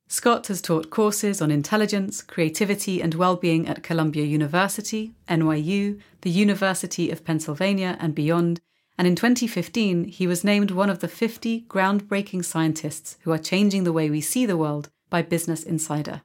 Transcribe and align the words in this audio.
Scott 0.09 0.49
has 0.49 0.61
taught 0.61 0.91
courses 0.91 1.41
on 1.41 1.51
intelligence, 1.51 2.23
creativity, 2.23 3.01
and 3.01 3.15
well-being 3.15 3.67
at 3.67 3.83
Columbia 3.83 4.25
University, 4.25 5.15
NYU, 5.29 6.01
the 6.23 6.31
University 6.31 7.11
of 7.11 7.25
Pennsylvania, 7.25 7.97
and 8.01 8.15
beyond. 8.15 8.61
And 8.99 9.09
in 9.09 9.17
2015, 9.17 10.05
he 10.05 10.27
was 10.27 10.45
named 10.45 10.71
one 10.71 10.91
of 10.91 11.01
the 11.01 11.09
50 11.09 11.63
groundbreaking 11.63 12.45
scientists 12.45 13.17
who 13.23 13.33
are 13.33 13.39
changing 13.39 13.85
the 13.85 13.93
way 13.93 14.11
we 14.11 14.21
see 14.21 14.45
the 14.45 14.57
world 14.57 14.91
by 15.15 15.23
Business 15.23 15.63
Insider. 15.63 16.23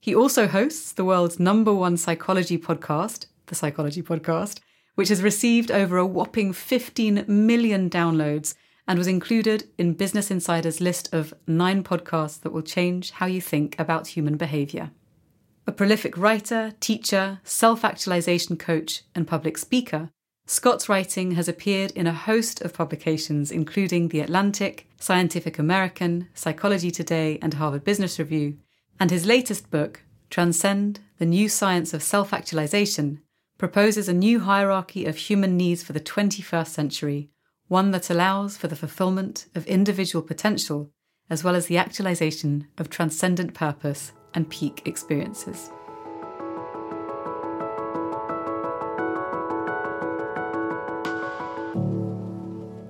He 0.00 0.12
also 0.12 0.48
hosts 0.48 0.90
the 0.90 1.04
world's 1.04 1.38
number 1.38 1.72
one 1.72 1.96
psychology 1.96 2.58
podcast, 2.58 3.26
The 3.46 3.54
Psychology 3.54 4.02
Podcast, 4.02 4.58
which 4.96 5.10
has 5.10 5.22
received 5.22 5.70
over 5.70 5.96
a 5.96 6.04
whopping 6.04 6.52
15 6.52 7.24
million 7.28 7.88
downloads 7.88 8.56
and 8.88 8.98
was 8.98 9.06
included 9.06 9.68
in 9.78 9.94
Business 9.94 10.28
Insider's 10.28 10.80
list 10.80 11.08
of 11.14 11.34
nine 11.46 11.84
podcasts 11.84 12.40
that 12.40 12.52
will 12.52 12.62
change 12.62 13.12
how 13.12 13.26
you 13.26 13.40
think 13.40 13.78
about 13.78 14.08
human 14.08 14.36
behaviour. 14.36 14.90
A 15.68 15.70
prolific 15.70 16.18
writer, 16.18 16.72
teacher, 16.80 17.38
self 17.44 17.84
actualization 17.84 18.56
coach, 18.56 19.04
and 19.14 19.28
public 19.28 19.56
speaker, 19.56 20.10
Scott's 20.48 20.88
writing 20.88 21.32
has 21.32 21.48
appeared 21.48 21.90
in 21.92 22.06
a 22.06 22.12
host 22.12 22.62
of 22.62 22.72
publications, 22.72 23.50
including 23.50 24.08
The 24.08 24.20
Atlantic, 24.20 24.88
Scientific 25.00 25.58
American, 25.58 26.28
Psychology 26.34 26.92
Today, 26.92 27.40
and 27.42 27.54
Harvard 27.54 27.82
Business 27.82 28.18
Review, 28.18 28.56
and 29.00 29.10
his 29.10 29.26
latest 29.26 29.72
book, 29.72 30.02
Transcend 30.30 31.00
The 31.18 31.26
New 31.26 31.48
Science 31.48 31.92
of 31.92 32.02
Self 32.02 32.32
Actualization, 32.32 33.20
proposes 33.58 34.08
a 34.08 34.14
new 34.14 34.38
hierarchy 34.38 35.04
of 35.04 35.16
human 35.16 35.56
needs 35.56 35.82
for 35.82 35.92
the 35.92 36.00
21st 36.00 36.68
century, 36.68 37.30
one 37.66 37.90
that 37.90 38.08
allows 38.08 38.56
for 38.56 38.68
the 38.68 38.76
fulfillment 38.76 39.46
of 39.56 39.66
individual 39.66 40.22
potential 40.22 40.92
as 41.28 41.42
well 41.42 41.56
as 41.56 41.66
the 41.66 41.76
actualization 41.76 42.68
of 42.78 42.88
transcendent 42.88 43.52
purpose 43.52 44.12
and 44.34 44.48
peak 44.48 44.82
experiences. 44.84 45.70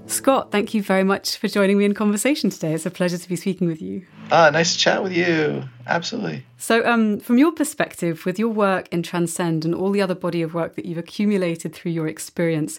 Scott, 0.07 0.53
thank 0.53 0.73
you 0.73 0.83
very 0.83 1.03
much 1.03 1.37
for 1.37 1.49
joining 1.49 1.79
me 1.79 1.85
in 1.85 1.93
conversation 1.93 2.49
today. 2.49 2.73
It's 2.75 2.87
a 2.87 2.91
pleasure 2.91 3.19
to 3.19 3.29
be 3.29 3.35
speaking 3.35 3.67
with 3.67 3.83
you. 3.83 4.07
Ah, 4.31 4.51
nice 4.51 4.75
to 4.75 4.79
chat 4.79 5.03
with 5.03 5.13
you. 5.13 5.65
Absolutely. 5.87 6.45
So, 6.59 6.87
um, 6.87 7.19
from 7.19 7.39
your 7.39 7.51
perspective, 7.51 8.25
with 8.25 8.39
your 8.39 8.49
work 8.49 8.89
in 8.93 9.03
Transcend 9.03 9.65
and 9.65 9.75
all 9.75 9.91
the 9.91 10.01
other 10.01 10.15
body 10.15 10.43
of 10.43 10.55
work 10.55 10.77
that 10.77 10.85
you've 10.85 10.99
accumulated 10.99 11.75
through 11.75 11.91
your 11.91 12.07
experience, 12.07 12.79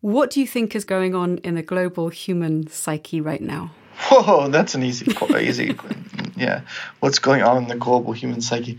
what 0.00 0.30
do 0.30 0.40
you 0.40 0.46
think 0.46 0.76
is 0.76 0.84
going 0.84 1.14
on 1.14 1.38
in 1.38 1.56
the 1.56 1.62
global 1.62 2.10
human 2.10 2.68
psyche 2.68 3.20
right 3.20 3.42
now? 3.42 3.72
Whoa, 4.08 4.48
that's 4.48 4.76
an 4.76 4.84
easy, 4.84 5.12
easy, 5.40 5.76
yeah. 6.36 6.60
What's 7.00 7.18
going 7.18 7.42
on 7.42 7.64
in 7.64 7.68
the 7.68 7.74
global 7.74 8.12
human 8.12 8.40
psyche? 8.40 8.78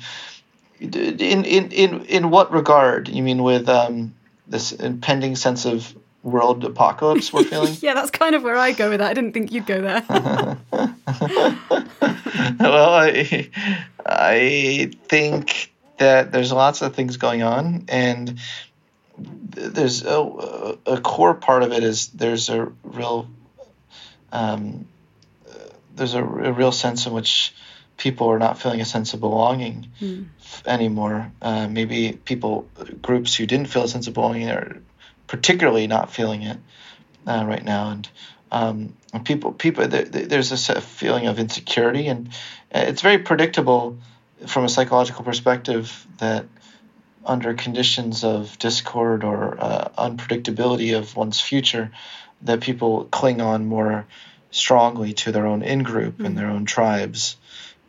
In 0.80 1.20
in 1.20 1.44
in 1.44 2.06
in 2.06 2.30
what 2.30 2.54
regard? 2.54 3.10
You 3.10 3.22
mean 3.22 3.44
with 3.44 3.68
um, 3.68 4.16
this 4.48 4.72
impending 4.72 5.36
sense 5.36 5.66
of 5.66 5.94
world 6.24 6.64
apocalypse 6.66 7.32
we're 7.32 7.44
feeling? 7.44 7.76
yeah, 7.82 7.94
that's 7.94 8.12
kind 8.12 8.36
of 8.36 8.44
where 8.44 8.58
I 8.58 8.72
go 8.72 8.90
with 8.90 9.00
that. 9.00 9.12
I 9.12 9.14
didn't 9.14 9.34
think 9.34 9.52
you'd 9.52 9.66
go 9.66 9.82
there. 9.82 10.06
well, 12.60 12.94
I 12.94 13.50
I 14.06 14.92
think 15.04 15.72
that 15.98 16.32
there's 16.32 16.52
lots 16.52 16.82
of 16.82 16.96
things 16.96 17.18
going 17.18 17.44
on, 17.44 17.86
and 17.88 18.40
there's 19.18 20.04
a, 20.04 20.78
a 20.86 21.02
core 21.02 21.34
part 21.34 21.64
of 21.64 21.72
it 21.72 21.84
is 21.84 22.08
there's 22.08 22.50
a 22.50 22.72
real 22.84 23.28
um, 24.32 24.88
there's 25.96 26.14
a, 26.14 26.24
a, 26.24 26.52
real 26.52 26.72
sense 26.72 27.06
in 27.06 27.14
which 27.14 27.54
people 27.98 28.28
are 28.30 28.40
not 28.40 28.60
feeling 28.60 28.82
a 28.82 28.86
sense 28.86 29.14
of 29.14 29.20
belonging 29.20 29.90
mm. 30.00 30.26
anymore. 30.66 31.32
Uh, 31.42 31.68
maybe 31.68 32.14
people 32.26 32.68
groups 33.02 33.36
who 33.36 33.46
didn't 33.46 33.68
feel 33.68 33.84
a 33.84 33.88
sense 33.88 34.08
of 34.08 34.14
belonging 34.14 34.50
are 34.50 34.78
particularly 35.30 35.88
not 35.88 36.12
feeling 36.12 36.42
it 36.42 36.58
uh, 37.26 37.46
right 37.48 37.64
now, 37.64 37.92
and 37.92 38.10
um, 38.52 38.94
people 39.24 39.54
people 39.54 39.88
there, 39.88 40.04
there's 40.04 40.52
a 40.52 40.82
feeling 40.82 41.28
of 41.28 41.40
insecurity, 41.40 42.08
and 42.08 42.30
it's 42.72 43.02
very 43.02 43.20
predictable 43.20 43.98
from 44.48 44.66
a 44.66 44.70
psychological 44.70 45.24
perspective 45.24 46.06
that 46.18 46.46
under 47.26 47.54
conditions 47.54 48.24
of 48.24 48.58
discord 48.58 49.24
or 49.24 49.58
uh, 49.60 49.90
unpredictability 49.98 50.98
of 50.98 51.16
one's 51.16 51.40
future 51.40 51.92
that 52.42 52.62
people 52.62 53.06
cling 53.06 53.42
on 53.42 53.66
more 53.66 54.06
strongly 54.52 55.14
to 55.14 55.32
their 55.32 55.46
own 55.46 55.62
in 55.62 55.84
group 55.84 56.16
mm-hmm. 56.16 56.26
and 56.26 56.38
their 56.38 56.50
own 56.50 56.66
tribes. 56.66 57.38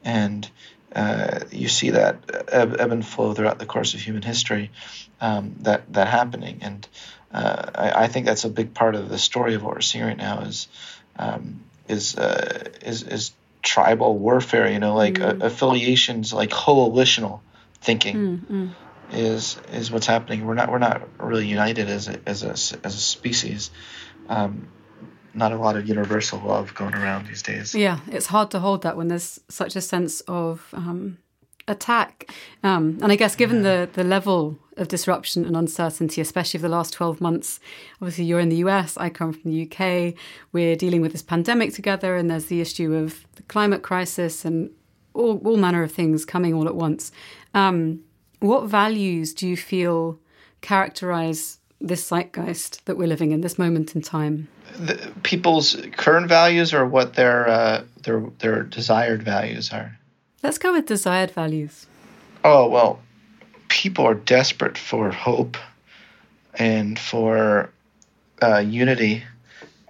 And 0.05 0.51
uh, 0.95 1.41
you 1.51 1.69
see 1.69 1.91
that 1.91 2.19
ebb, 2.49 2.77
ebb, 2.79 2.91
and 2.91 3.07
flow 3.07 3.33
throughout 3.33 3.59
the 3.59 3.67
course 3.67 3.95
of 3.95 4.01
human 4.01 4.23
history, 4.23 4.71
um, 5.21 5.55
that, 5.61 5.93
that 5.93 6.09
happening. 6.09 6.59
And 6.63 6.87
uh, 7.33 7.71
I, 7.75 8.05
I, 8.05 8.09
think 8.09 8.27
that's 8.27 8.45
a 8.45 8.49
big 8.49 8.75
part 8.75 8.95
of 8.95 9.09
the 9.09 9.19
story 9.19 9.55
of 9.55 9.63
what 9.63 9.75
we're 9.75 9.81
seeing 9.81 10.05
right 10.05 10.17
now 10.17 10.41
is, 10.41 10.69
um, 11.17 11.63
is, 11.89 12.17
uh, 12.17 12.71
is, 12.83 13.03
is 13.03 13.33
tribal 13.63 14.19
warfare, 14.19 14.71
you 14.71 14.79
know, 14.79 14.95
like 14.95 15.15
mm-hmm. 15.15 15.43
affiliations, 15.43 16.33
like 16.33 16.51
coalitional 16.51 17.41
thinking. 17.81 18.17
Mm-hmm 18.17 18.69
is 19.13 19.59
is 19.73 19.91
what's 19.91 20.07
happening. 20.07 20.47
We're 20.47 20.55
not 20.55 20.71
we're 20.71 20.79
not 20.79 21.09
really 21.19 21.47
united 21.47 21.89
as 21.89 22.09
a 22.09 22.21
as 22.27 22.43
a 22.43 22.51
as 22.51 22.75
a 22.85 22.91
species. 22.91 23.71
Um, 24.29 24.69
not 25.33 25.53
a 25.53 25.57
lot 25.57 25.77
of 25.77 25.89
universal 25.89 26.41
love 26.41 26.75
going 26.75 26.95
around 26.95 27.29
these 27.29 27.43
days. 27.43 27.75
Yeah, 27.75 28.01
it's 28.09 28.27
hard 28.27 28.51
to 28.51 28.59
hold 28.59 28.83
that 28.83 28.97
when 28.97 29.09
there's 29.09 29.39
such 29.49 29.77
a 29.77 29.81
sense 29.81 30.21
of 30.23 30.69
um, 30.73 31.19
attack. 31.71 32.31
Um, 32.63 32.99
and 33.03 33.13
I 33.13 33.17
guess 33.17 33.37
given 33.37 33.65
yeah. 33.65 33.87
the 33.87 33.93
the 33.93 34.05
level 34.05 34.59
of 34.77 34.89
disruption 34.89 35.45
and 35.45 35.57
uncertainty, 35.57 36.21
especially 36.21 36.59
of 36.59 36.63
the 36.63 36.69
last 36.69 36.93
12 36.95 37.21
months, 37.21 37.61
obviously 38.01 38.25
you're 38.25 38.41
in 38.41 38.49
the 38.49 38.57
US, 38.57 38.97
I 38.97 39.11
come 39.11 39.33
from 39.33 39.51
the 39.51 39.71
UK, 39.71 40.15
we're 40.53 40.75
dealing 40.75 41.03
with 41.03 41.13
this 41.13 41.23
pandemic 41.23 41.75
together, 41.75 42.17
and 42.17 42.31
there's 42.31 42.47
the 42.47 42.63
issue 42.63 42.95
of 42.95 43.27
the 43.37 43.43
climate 43.43 43.83
crisis 43.83 44.45
and 44.45 44.71
all, 45.13 45.39
all 45.45 45.59
manner 45.59 45.83
of 45.83 45.93
things 45.93 46.25
coming 46.25 46.55
all 46.55 46.67
at 46.67 46.75
once. 46.75 47.13
Um, 47.53 48.01
what 48.41 48.69
values 48.69 49.35
do 49.35 49.47
you 49.47 49.57
feel 49.57 50.19
characterize 50.63 51.59
this 51.81 52.09
zeitgeist 52.09 52.85
that 52.87 52.97
we're 52.97 53.09
living 53.09 53.33
in, 53.33 53.43
this 53.43 53.59
moment 53.59 53.95
in 53.95 54.03
time? 54.03 54.49
The, 54.79 55.13
people's 55.23 55.77
current 55.93 56.29
values, 56.29 56.73
or 56.73 56.87
what 56.87 57.15
their 57.15 57.49
uh, 57.49 57.85
their 58.03 58.21
their 58.39 58.63
desired 58.63 59.23
values 59.23 59.73
are. 59.73 59.99
Let's 60.43 60.59
go 60.59 60.73
with 60.73 60.87
desired 60.87 61.31
values. 61.31 61.87
Oh 62.45 62.69
well, 62.69 63.01
people 63.69 64.07
are 64.07 64.15
desperate 64.15 64.79
for 64.79 65.11
hope 65.11 65.57
and 66.55 66.99
for 66.99 67.71
uh, 68.43 68.59
unity, 68.59 69.25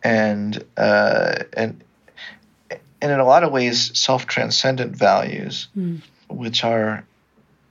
and 0.02 0.62
uh, 0.76 1.44
and 1.52 1.82
and 2.70 3.12
in 3.12 3.20
a 3.20 3.24
lot 3.24 3.44
of 3.44 3.52
ways, 3.52 3.96
self 3.98 4.26
transcendent 4.26 4.96
values. 4.96 5.68
Mm 5.76 6.02
which 6.30 6.64
are 6.64 7.04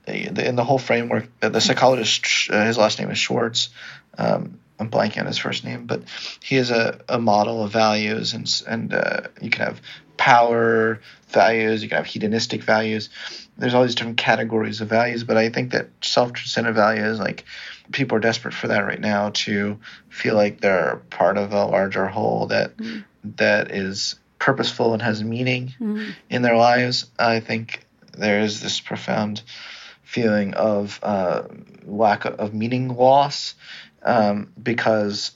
in 0.06 0.56
the 0.56 0.64
whole 0.64 0.78
framework. 0.78 1.28
The 1.40 1.60
psychologist, 1.60 2.50
uh, 2.50 2.64
his 2.64 2.76
last 2.76 2.98
name 2.98 3.10
is 3.10 3.18
Schwartz. 3.18 3.70
Um, 4.18 4.58
I'm 4.78 4.90
blanking 4.90 5.20
on 5.20 5.26
his 5.26 5.38
first 5.38 5.64
name, 5.64 5.86
but 5.86 6.02
he 6.42 6.56
is 6.56 6.70
a, 6.70 7.00
a 7.08 7.18
model 7.18 7.62
of 7.62 7.70
values, 7.70 8.32
and 8.32 8.50
and 8.66 8.94
uh, 8.94 9.20
you 9.40 9.50
can 9.50 9.66
have 9.66 9.82
power 10.20 11.00
values, 11.28 11.82
you 11.82 11.88
can 11.88 11.96
have 11.96 12.04
hedonistic 12.04 12.62
values. 12.62 13.08
There's 13.56 13.72
all 13.72 13.84
these 13.84 13.94
different 13.94 14.18
categories 14.18 14.82
of 14.82 14.88
values, 14.88 15.24
but 15.24 15.38
I 15.38 15.48
think 15.48 15.72
that 15.72 15.88
self-transcendent 16.02 16.76
values, 16.76 17.18
like 17.18 17.46
people 17.90 18.18
are 18.18 18.20
desperate 18.20 18.52
for 18.52 18.68
that 18.68 18.80
right 18.80 19.00
now 19.00 19.30
to 19.30 19.78
feel 20.10 20.34
like 20.34 20.60
they're 20.60 21.00
part 21.08 21.38
of 21.38 21.52
a 21.52 21.64
larger 21.64 22.06
whole 22.06 22.48
that 22.48 22.76
mm. 22.76 23.02
that 23.38 23.70
is 23.70 24.16
purposeful 24.38 24.92
and 24.92 25.00
has 25.00 25.24
meaning 25.24 25.72
mm. 25.80 26.12
in 26.28 26.42
their 26.42 26.56
lives. 26.56 27.06
I 27.18 27.40
think 27.40 27.80
there 28.12 28.40
is 28.40 28.60
this 28.60 28.78
profound 28.78 29.40
feeling 30.02 30.52
of 30.52 31.00
uh, 31.02 31.44
lack 31.86 32.26
of 32.26 32.52
meaning 32.52 32.88
loss 32.88 33.54
um, 34.02 34.52
because 34.62 35.32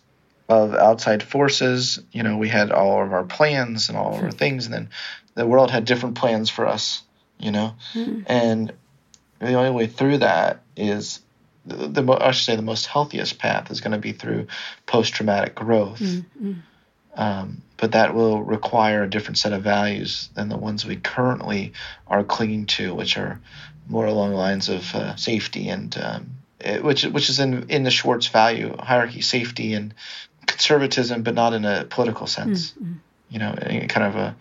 of 0.48 0.74
outside 0.74 1.22
forces. 1.22 2.00
You 2.12 2.22
know, 2.22 2.36
we 2.36 2.48
had 2.48 2.70
all 2.70 3.02
of 3.02 3.12
our 3.12 3.24
plans 3.24 3.88
and 3.88 3.98
all 3.98 4.14
of 4.14 4.22
our 4.22 4.30
hmm. 4.30 4.36
things, 4.36 4.66
and 4.66 4.74
then 4.74 4.90
the 5.34 5.46
world 5.46 5.70
had 5.70 5.84
different 5.84 6.16
plans 6.16 6.50
for 6.50 6.66
us. 6.66 7.02
You 7.38 7.50
know, 7.50 7.74
mm. 7.94 8.24
and 8.26 8.72
the 9.40 9.54
only 9.54 9.70
way 9.70 9.86
through 9.88 10.18
that 10.18 10.62
is 10.76 11.20
the, 11.66 11.88
the 11.88 12.12
I 12.12 12.30
should 12.30 12.44
say 12.44 12.56
the 12.56 12.62
most 12.62 12.86
healthiest 12.86 13.38
path 13.38 13.70
is 13.70 13.80
going 13.80 13.92
to 13.92 13.98
be 13.98 14.12
through 14.12 14.46
post-traumatic 14.86 15.54
growth. 15.54 16.00
Mm. 16.00 16.62
Um, 17.16 17.62
but 17.76 17.92
that 17.92 18.14
will 18.14 18.42
require 18.42 19.02
a 19.02 19.10
different 19.10 19.38
set 19.38 19.52
of 19.52 19.62
values 19.62 20.30
than 20.34 20.48
the 20.48 20.56
ones 20.56 20.84
we 20.84 20.96
currently 20.96 21.72
are 22.06 22.24
clinging 22.24 22.66
to, 22.66 22.94
which 22.94 23.16
are 23.16 23.40
more 23.88 24.06
along 24.06 24.30
the 24.30 24.36
lines 24.36 24.68
of 24.68 24.94
uh, 24.94 25.16
safety 25.16 25.68
and 25.68 25.96
um, 25.98 26.30
it, 26.60 26.82
which 26.82 27.04
which 27.04 27.28
is 27.28 27.38
in 27.38 27.68
in 27.68 27.82
the 27.82 27.90
Schwartz 27.90 28.28
value 28.28 28.74
hierarchy, 28.78 29.20
safety 29.20 29.74
and 29.74 29.94
conservatism, 30.46 31.22
but 31.22 31.34
not 31.34 31.52
in 31.52 31.64
a 31.64 31.84
political 31.84 32.26
sense. 32.26 32.72
Mm-hmm. 32.72 32.92
You 33.30 33.38
know, 33.38 33.54
kind 33.88 34.06
of 34.06 34.16
a 34.16 34.36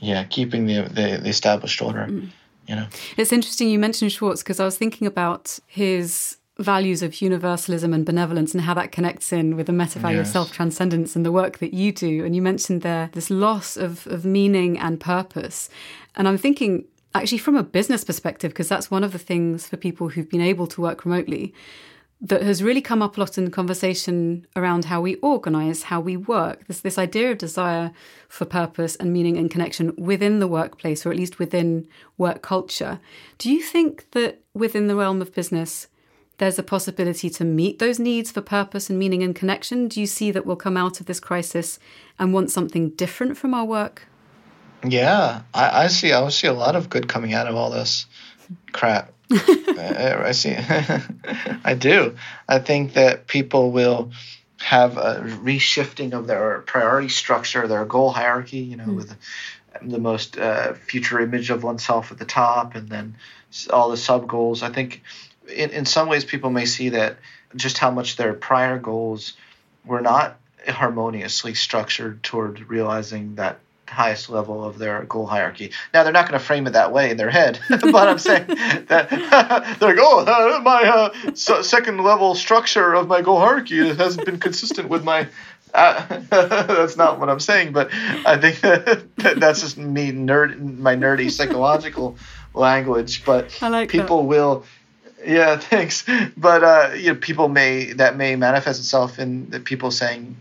yeah, 0.00 0.24
keeping 0.24 0.66
the 0.66 0.82
the, 0.82 1.20
the 1.22 1.28
established 1.28 1.82
order. 1.82 2.06
Mm-hmm. 2.08 2.28
You 2.66 2.76
know, 2.76 2.86
it's 3.16 3.32
interesting 3.32 3.68
you 3.70 3.78
mentioned 3.78 4.12
Schwartz 4.12 4.42
because 4.42 4.60
I 4.60 4.64
was 4.64 4.76
thinking 4.76 5.06
about 5.06 5.58
his 5.66 6.36
values 6.58 7.02
of 7.02 7.22
universalism 7.22 7.94
and 7.94 8.04
benevolence 8.04 8.52
and 8.52 8.62
how 8.62 8.74
that 8.74 8.90
connects 8.90 9.32
in 9.32 9.56
with 9.56 9.66
the 9.66 9.72
meta 9.72 9.98
value 9.98 10.18
yes. 10.18 10.28
of 10.28 10.32
self 10.32 10.52
transcendence 10.52 11.14
and 11.14 11.24
the 11.24 11.32
work 11.32 11.58
that 11.58 11.72
you 11.72 11.92
do. 11.92 12.24
And 12.24 12.34
you 12.34 12.42
mentioned 12.42 12.82
there 12.82 13.10
this 13.12 13.30
loss 13.30 13.76
of, 13.76 14.06
of 14.08 14.24
meaning 14.24 14.78
and 14.78 14.98
purpose. 14.98 15.70
And 16.16 16.26
I'm 16.26 16.38
thinking 16.38 16.84
actually 17.14 17.38
from 17.38 17.56
a 17.56 17.62
business 17.62 18.04
perspective, 18.04 18.50
because 18.50 18.68
that's 18.68 18.90
one 18.90 19.04
of 19.04 19.12
the 19.12 19.18
things 19.18 19.66
for 19.66 19.76
people 19.76 20.08
who've 20.08 20.28
been 20.28 20.40
able 20.40 20.66
to 20.66 20.80
work 20.80 21.04
remotely 21.04 21.54
that 22.20 22.42
has 22.42 22.62
really 22.62 22.80
come 22.80 23.00
up 23.00 23.16
a 23.16 23.20
lot 23.20 23.38
in 23.38 23.50
conversation 23.50 24.46
around 24.56 24.86
how 24.86 25.00
we 25.00 25.14
organize, 25.16 25.84
how 25.84 26.00
we 26.00 26.16
work. 26.16 26.66
This 26.66 26.80
this 26.80 26.98
idea 26.98 27.30
of 27.30 27.38
desire 27.38 27.92
for 28.28 28.44
purpose 28.44 28.96
and 28.96 29.12
meaning 29.12 29.36
and 29.36 29.50
connection 29.50 29.94
within 29.96 30.40
the 30.40 30.48
workplace, 30.48 31.06
or 31.06 31.10
at 31.10 31.16
least 31.16 31.38
within 31.38 31.86
work 32.16 32.42
culture. 32.42 32.98
Do 33.38 33.52
you 33.52 33.62
think 33.62 34.10
that 34.12 34.40
within 34.52 34.88
the 34.88 34.96
realm 34.96 35.22
of 35.22 35.32
business, 35.32 35.86
there's 36.38 36.58
a 36.58 36.64
possibility 36.64 37.30
to 37.30 37.44
meet 37.44 37.78
those 37.78 38.00
needs 38.00 38.32
for 38.32 38.40
purpose 38.40 38.90
and 38.90 38.98
meaning 38.98 39.22
and 39.22 39.34
connection? 39.34 39.86
Do 39.86 40.00
you 40.00 40.06
see 40.06 40.32
that 40.32 40.44
we'll 40.44 40.56
come 40.56 40.76
out 40.76 41.00
of 41.00 41.06
this 41.06 41.20
crisis 41.20 41.78
and 42.18 42.32
want 42.32 42.50
something 42.50 42.90
different 42.90 43.36
from 43.36 43.54
our 43.54 43.64
work? 43.64 44.08
Yeah, 44.84 45.42
I, 45.54 45.84
I 45.84 45.86
see. 45.88 46.12
I 46.12 46.28
see 46.30 46.46
a 46.46 46.52
lot 46.52 46.76
of 46.76 46.90
good 46.90 47.08
coming 47.08 47.32
out 47.32 47.46
of 47.46 47.54
all 47.54 47.70
this 47.70 48.06
crap. 48.72 49.12
I, 49.30 50.32
see. 50.32 50.56
I 51.64 51.74
do. 51.74 52.16
I 52.48 52.58
think 52.58 52.94
that 52.94 53.26
people 53.26 53.70
will 53.70 54.12
have 54.58 54.96
a 54.96 55.20
reshifting 55.42 56.12
of 56.12 56.26
their 56.26 56.60
priority 56.60 57.08
structure, 57.08 57.66
their 57.66 57.84
goal 57.84 58.10
hierarchy. 58.10 58.58
You 58.58 58.76
know, 58.76 58.86
mm. 58.86 58.96
with 58.96 59.14
the 59.82 59.98
most 59.98 60.38
uh, 60.38 60.74
future 60.74 61.20
image 61.20 61.50
of 61.50 61.62
oneself 61.62 62.10
at 62.10 62.18
the 62.18 62.24
top, 62.24 62.74
and 62.74 62.88
then 62.88 63.16
all 63.70 63.90
the 63.90 63.96
sub 63.96 64.26
goals. 64.26 64.62
I 64.62 64.70
think 64.70 65.02
in, 65.48 65.70
in 65.70 65.86
some 65.86 66.08
ways 66.08 66.24
people 66.24 66.50
may 66.50 66.66
see 66.66 66.90
that 66.90 67.18
just 67.56 67.78
how 67.78 67.90
much 67.90 68.16
their 68.16 68.34
prior 68.34 68.78
goals 68.78 69.34
were 69.84 70.00
not 70.00 70.38
harmoniously 70.66 71.54
structured 71.54 72.22
toward 72.22 72.68
realizing 72.68 73.36
that 73.36 73.58
highest 73.88 74.30
level 74.30 74.64
of 74.64 74.78
their 74.78 75.02
goal 75.04 75.26
hierarchy. 75.26 75.72
Now 75.92 76.04
they're 76.04 76.12
not 76.12 76.28
going 76.28 76.38
to 76.38 76.44
frame 76.44 76.66
it 76.66 76.74
that 76.74 76.92
way 76.92 77.10
in 77.10 77.16
their 77.16 77.30
head, 77.30 77.58
but 77.68 78.08
I'm 78.08 78.18
saying 78.18 78.46
that 78.88 79.08
they're 79.80 79.88
like, 79.88 79.98
oh, 80.00 80.20
uh, 80.20 80.60
my 80.60 80.82
uh, 80.84 81.34
second 81.34 82.02
level 82.02 82.34
structure 82.34 82.94
of 82.94 83.08
my 83.08 83.22
goal 83.22 83.38
hierarchy 83.38 83.94
hasn't 83.94 84.26
been 84.26 84.38
consistent 84.38 84.88
with 84.88 85.04
my. 85.04 85.26
Uh, 85.74 86.20
that's 86.30 86.96
not 86.96 87.20
what 87.20 87.28
I'm 87.28 87.40
saying, 87.40 87.72
but 87.72 87.90
I 87.92 88.38
think 88.38 88.62
that, 88.62 89.04
that's 89.36 89.60
just 89.60 89.76
me 89.76 90.12
nerd 90.12 90.78
my 90.78 90.96
nerdy 90.96 91.30
psychological 91.30 92.16
language. 92.54 93.22
But 93.22 93.54
like 93.60 93.90
people 93.90 94.22
that. 94.22 94.28
will. 94.28 94.64
Yeah, 95.22 95.58
thanks. 95.58 96.06
But 96.38 96.64
uh, 96.64 96.94
you 96.96 97.12
know, 97.12 97.16
people 97.16 97.50
may 97.50 97.92
that 97.92 98.16
may 98.16 98.34
manifest 98.36 98.80
itself 98.80 99.18
in 99.18 99.62
people 99.64 99.90
saying, 99.90 100.36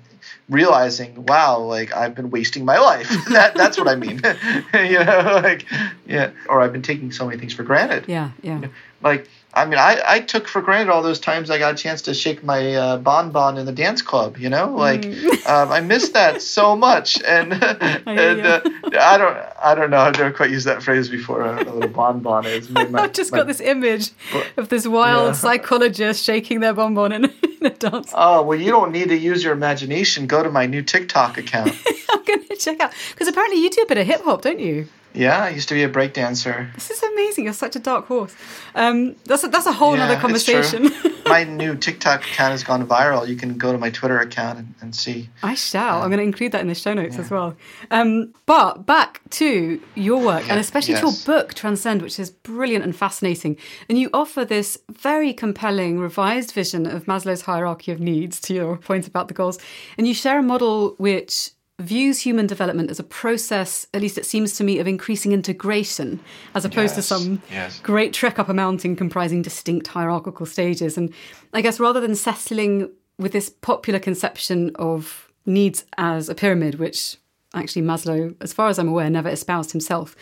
realizing, 0.50 1.26
wow, 1.26 1.60
like 1.60 1.96
I've 1.96 2.16
been 2.16 2.30
wasting 2.30 2.66
my 2.66 2.78
life. 2.78 3.10
that 3.30 3.56
that's 3.56 3.78
what 3.78 3.88
I 3.88 3.96
mean. 3.96 4.22
you 4.74 5.04
know, 5.04 5.42
like 5.44 5.66
yeah, 6.06 6.32
or 6.50 6.62
I've 6.62 6.74
been 6.74 6.82
taking 6.82 7.12
so 7.12 7.26
many 7.26 7.40
things 7.40 7.54
for 7.54 7.64
granted. 7.64 8.06
Yeah, 8.08 8.32
yeah. 8.42 8.68
Like 9.02 9.30
I 9.58 9.66
mean, 9.66 9.80
I, 9.80 10.00
I 10.06 10.20
took 10.20 10.48
for 10.48 10.62
granted 10.62 10.92
all 10.92 11.02
those 11.02 11.20
times 11.20 11.50
I 11.50 11.58
got 11.58 11.74
a 11.74 11.78
chance 11.78 12.04
to 12.04 12.14
shake 12.14 12.44
my 12.44 12.76
uh, 12.76 12.98
bonbon 12.98 13.58
in 13.58 13.66
the 13.66 13.72
dance 13.72 14.04
club. 14.04 14.38
You 14.38 14.50
know, 14.50 14.76
like 14.76 15.02
mm. 15.02 15.48
um, 15.48 15.72
I 15.72 15.80
missed 15.80 16.14
that 16.14 16.42
so 16.58 16.76
much, 16.76 17.22
and 17.24 17.54
and 17.54 18.42
uh, 18.46 18.62
I 19.00 19.18
don't 19.18 19.38
I 19.62 19.74
don't 19.74 19.90
know. 19.90 19.98
I've 19.98 20.18
never 20.18 20.32
quite 20.32 20.52
used 20.52 20.68
that 20.68 20.84
phrase 20.84 21.10
before. 21.10 21.44
I 21.44 21.56
don't 21.56 21.68
know 21.68 21.76
what 21.76 21.86
a 21.86 21.88
bonbon 21.88 22.46
is. 22.46 22.70
My, 22.70 22.88
I've 23.02 23.14
just 23.14 23.32
my, 23.32 23.40
got 23.40 23.48
this 23.48 23.60
image 23.60 24.12
of 24.58 24.70
this 24.70 24.88
wild 24.88 25.30
yeah. 25.30 25.34
psychologist 25.34 26.24
shaking 26.24 26.60
their 26.60 26.74
bonbon 26.74 27.12
in, 27.12 27.34
in 27.60 27.68
a 27.68 27.70
dance. 27.72 28.12
Oh 28.14 28.44
well, 28.44 28.60
you 28.60 28.72
don't 28.72 28.92
need 28.92 29.10
to 29.10 29.18
use 29.18 29.44
your 29.44 29.54
imagination. 29.54 30.28
Go 30.28 30.44
to 30.44 30.50
my 30.50 30.66
new 30.66 30.82
TikTok 30.82 31.38
account. 31.38 31.74
I'm 32.10 32.24
gonna 32.24 32.56
check 32.58 32.80
out 32.80 32.94
because 33.12 33.28
apparently 33.28 33.62
you 33.62 33.70
do 33.70 33.82
a 33.82 33.86
bit 33.86 33.98
of 33.98 34.08
hip 34.08 34.22
hop, 34.22 34.42
don't 34.42 34.60
you? 34.60 34.88
Yeah, 35.14 35.46
I 35.46 35.50
used 35.50 35.68
to 35.70 35.74
be 35.74 35.84
a 35.84 35.90
breakdancer. 35.90 36.74
This 36.76 36.92
is 36.92 37.02
amazing. 37.02 37.46
You're 37.46 37.54
such 37.54 37.76
a 37.76 37.80
dark 37.80 38.06
horse. 38.06 38.36
Um, 38.76 39.16
that's 39.26 39.44
a, 39.44 39.48
that's 39.48 39.66
a 39.66 39.74
whole 39.74 39.98
yeah, 39.98 40.06
other 40.06 40.18
conversation. 40.18 40.92
my 41.30 41.44
new 41.44 41.76
TikTok 41.76 42.22
account 42.22 42.52
has 42.52 42.64
gone 42.64 42.86
viral. 42.88 43.28
You 43.28 43.36
can 43.36 43.58
go 43.58 43.72
to 43.72 43.78
my 43.78 43.90
Twitter 43.90 44.20
account 44.20 44.60
and, 44.60 44.74
and 44.82 44.96
see. 44.96 45.30
I 45.44 45.56
shall. 45.56 46.02
I'm 46.02 46.10
going 46.10 46.20
to 46.20 46.24
include 46.24 46.52
that 46.54 46.62
in 46.62 46.68
the 46.68 46.76
show 46.76 46.94
notes 46.94 47.16
yeah. 47.16 47.22
as 47.22 47.32
well. 47.32 47.56
Um, 47.92 48.34
but 48.46 48.86
back 48.86 49.22
to 49.32 49.82
your 49.96 50.24
work 50.24 50.46
yeah, 50.46 50.54
and 50.54 50.60
especially 50.60 50.94
yes. 50.94 51.02
to 51.02 51.08
your 51.08 51.16
book, 51.26 51.54
Transcend, 51.54 52.02
which 52.02 52.20
is 52.20 52.30
brilliant 52.30 52.84
and 52.84 52.96
fascinating. 52.96 53.58
And 53.90 53.98
you 53.98 54.10
offer 54.14 54.46
this 54.46 54.78
very 54.90 55.34
compelling 55.34 56.00
revised 56.00 56.52
vision 56.52 56.86
of 56.86 57.06
Maslow's 57.06 57.42
hierarchy 57.42 57.92
of 57.92 58.00
needs, 58.00 58.40
to 58.42 58.54
your 58.54 58.78
point 58.78 59.08
about 59.08 59.28
the 59.28 59.34
goals. 59.34 59.60
And 59.98 60.08
you 60.08 60.14
share 60.14 60.40
a 60.40 60.44
model 60.44 60.96
which 60.98 61.52
views 61.80 62.20
human 62.20 62.48
development 62.48 62.90
as 62.90 63.00
a 63.00 63.04
process, 63.04 63.86
at 63.94 64.02
least 64.02 64.18
it 64.18 64.26
seems 64.26 64.56
to 64.58 64.64
me, 64.64 64.80
of 64.80 64.88
increasing 64.88 65.32
integration, 65.32 66.20
as 66.56 66.66
opposed 66.66 66.96
yes, 66.96 66.96
to 66.96 67.02
some 67.02 67.42
yes. 67.52 67.80
great 67.80 68.14
trek 68.14 68.40
up 68.40 68.50
a 68.50 68.54
mountain 68.54 68.96
comprising 68.96 69.42
distinct 69.42 69.88
hierarchical 69.88 70.46
stages. 70.46 70.98
And 70.98 71.14
I 71.54 71.62
guess 71.62 71.80
rather 71.80 72.02
than 72.02 72.16
settling 72.16 72.90
with 73.20 73.32
this 73.32 73.50
popular 73.50 74.00
conception 74.00 74.72
of 74.76 75.32
needs 75.46 75.86
as 75.98 76.30
a 76.30 76.36
pyramid, 76.36 76.76
which 76.76 77.18
actually 77.54 77.84
Maslow, 77.84 78.36
as 78.42 78.54
far 78.54 78.70
as 78.70 78.80
I'm 78.80 78.90
aware, 78.90 79.10
never 79.10 79.30
espoused 79.30 79.72
himself, 79.72 80.16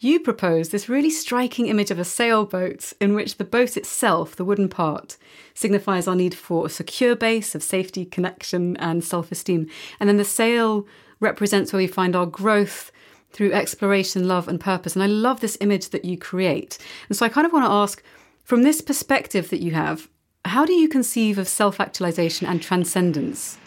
you 0.00 0.20
propose 0.20 0.68
this 0.68 0.88
really 0.88 1.10
striking 1.10 1.66
image 1.66 1.90
of 1.90 1.98
a 1.98 2.04
sailboat 2.04 2.92
in 3.00 3.14
which 3.14 3.36
the 3.36 3.44
boat 3.44 3.76
itself, 3.76 4.36
the 4.36 4.44
wooden 4.44 4.68
part, 4.68 5.16
signifies 5.54 6.06
our 6.06 6.14
need 6.14 6.34
for 6.34 6.66
a 6.66 6.70
secure 6.70 7.16
base 7.16 7.54
of 7.54 7.62
safety, 7.62 8.04
connection, 8.04 8.76
and 8.76 9.02
self 9.02 9.32
esteem. 9.32 9.68
And 9.98 10.08
then 10.08 10.16
the 10.16 10.24
sail 10.24 10.86
represents 11.18 11.72
where 11.72 11.78
we 11.78 11.88
find 11.88 12.14
our 12.14 12.26
growth 12.26 12.92
through 13.32 13.52
exploration, 13.52 14.28
love, 14.28 14.46
and 14.46 14.60
purpose. 14.60 14.94
And 14.94 15.02
I 15.02 15.06
love 15.06 15.40
this 15.40 15.58
image 15.60 15.90
that 15.90 16.04
you 16.04 16.16
create. 16.16 16.78
And 17.08 17.18
so 17.18 17.26
I 17.26 17.28
kind 17.28 17.46
of 17.46 17.52
want 17.52 17.64
to 17.64 17.70
ask 17.70 18.02
from 18.44 18.62
this 18.62 18.80
perspective 18.80 19.50
that 19.50 19.60
you 19.60 19.72
have, 19.72 20.08
how 20.44 20.64
do 20.64 20.72
you 20.72 20.88
conceive 20.88 21.38
of 21.38 21.48
self 21.48 21.80
actualization 21.80 22.46
and 22.46 22.62
transcendence? 22.62 23.58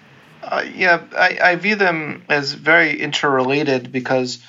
Uh, 0.44 0.66
yeah, 0.74 1.04
I, 1.16 1.38
I 1.44 1.56
view 1.56 1.76
them 1.76 2.24
as 2.30 2.54
very 2.54 3.00
interrelated 3.00 3.92
because 3.92 4.40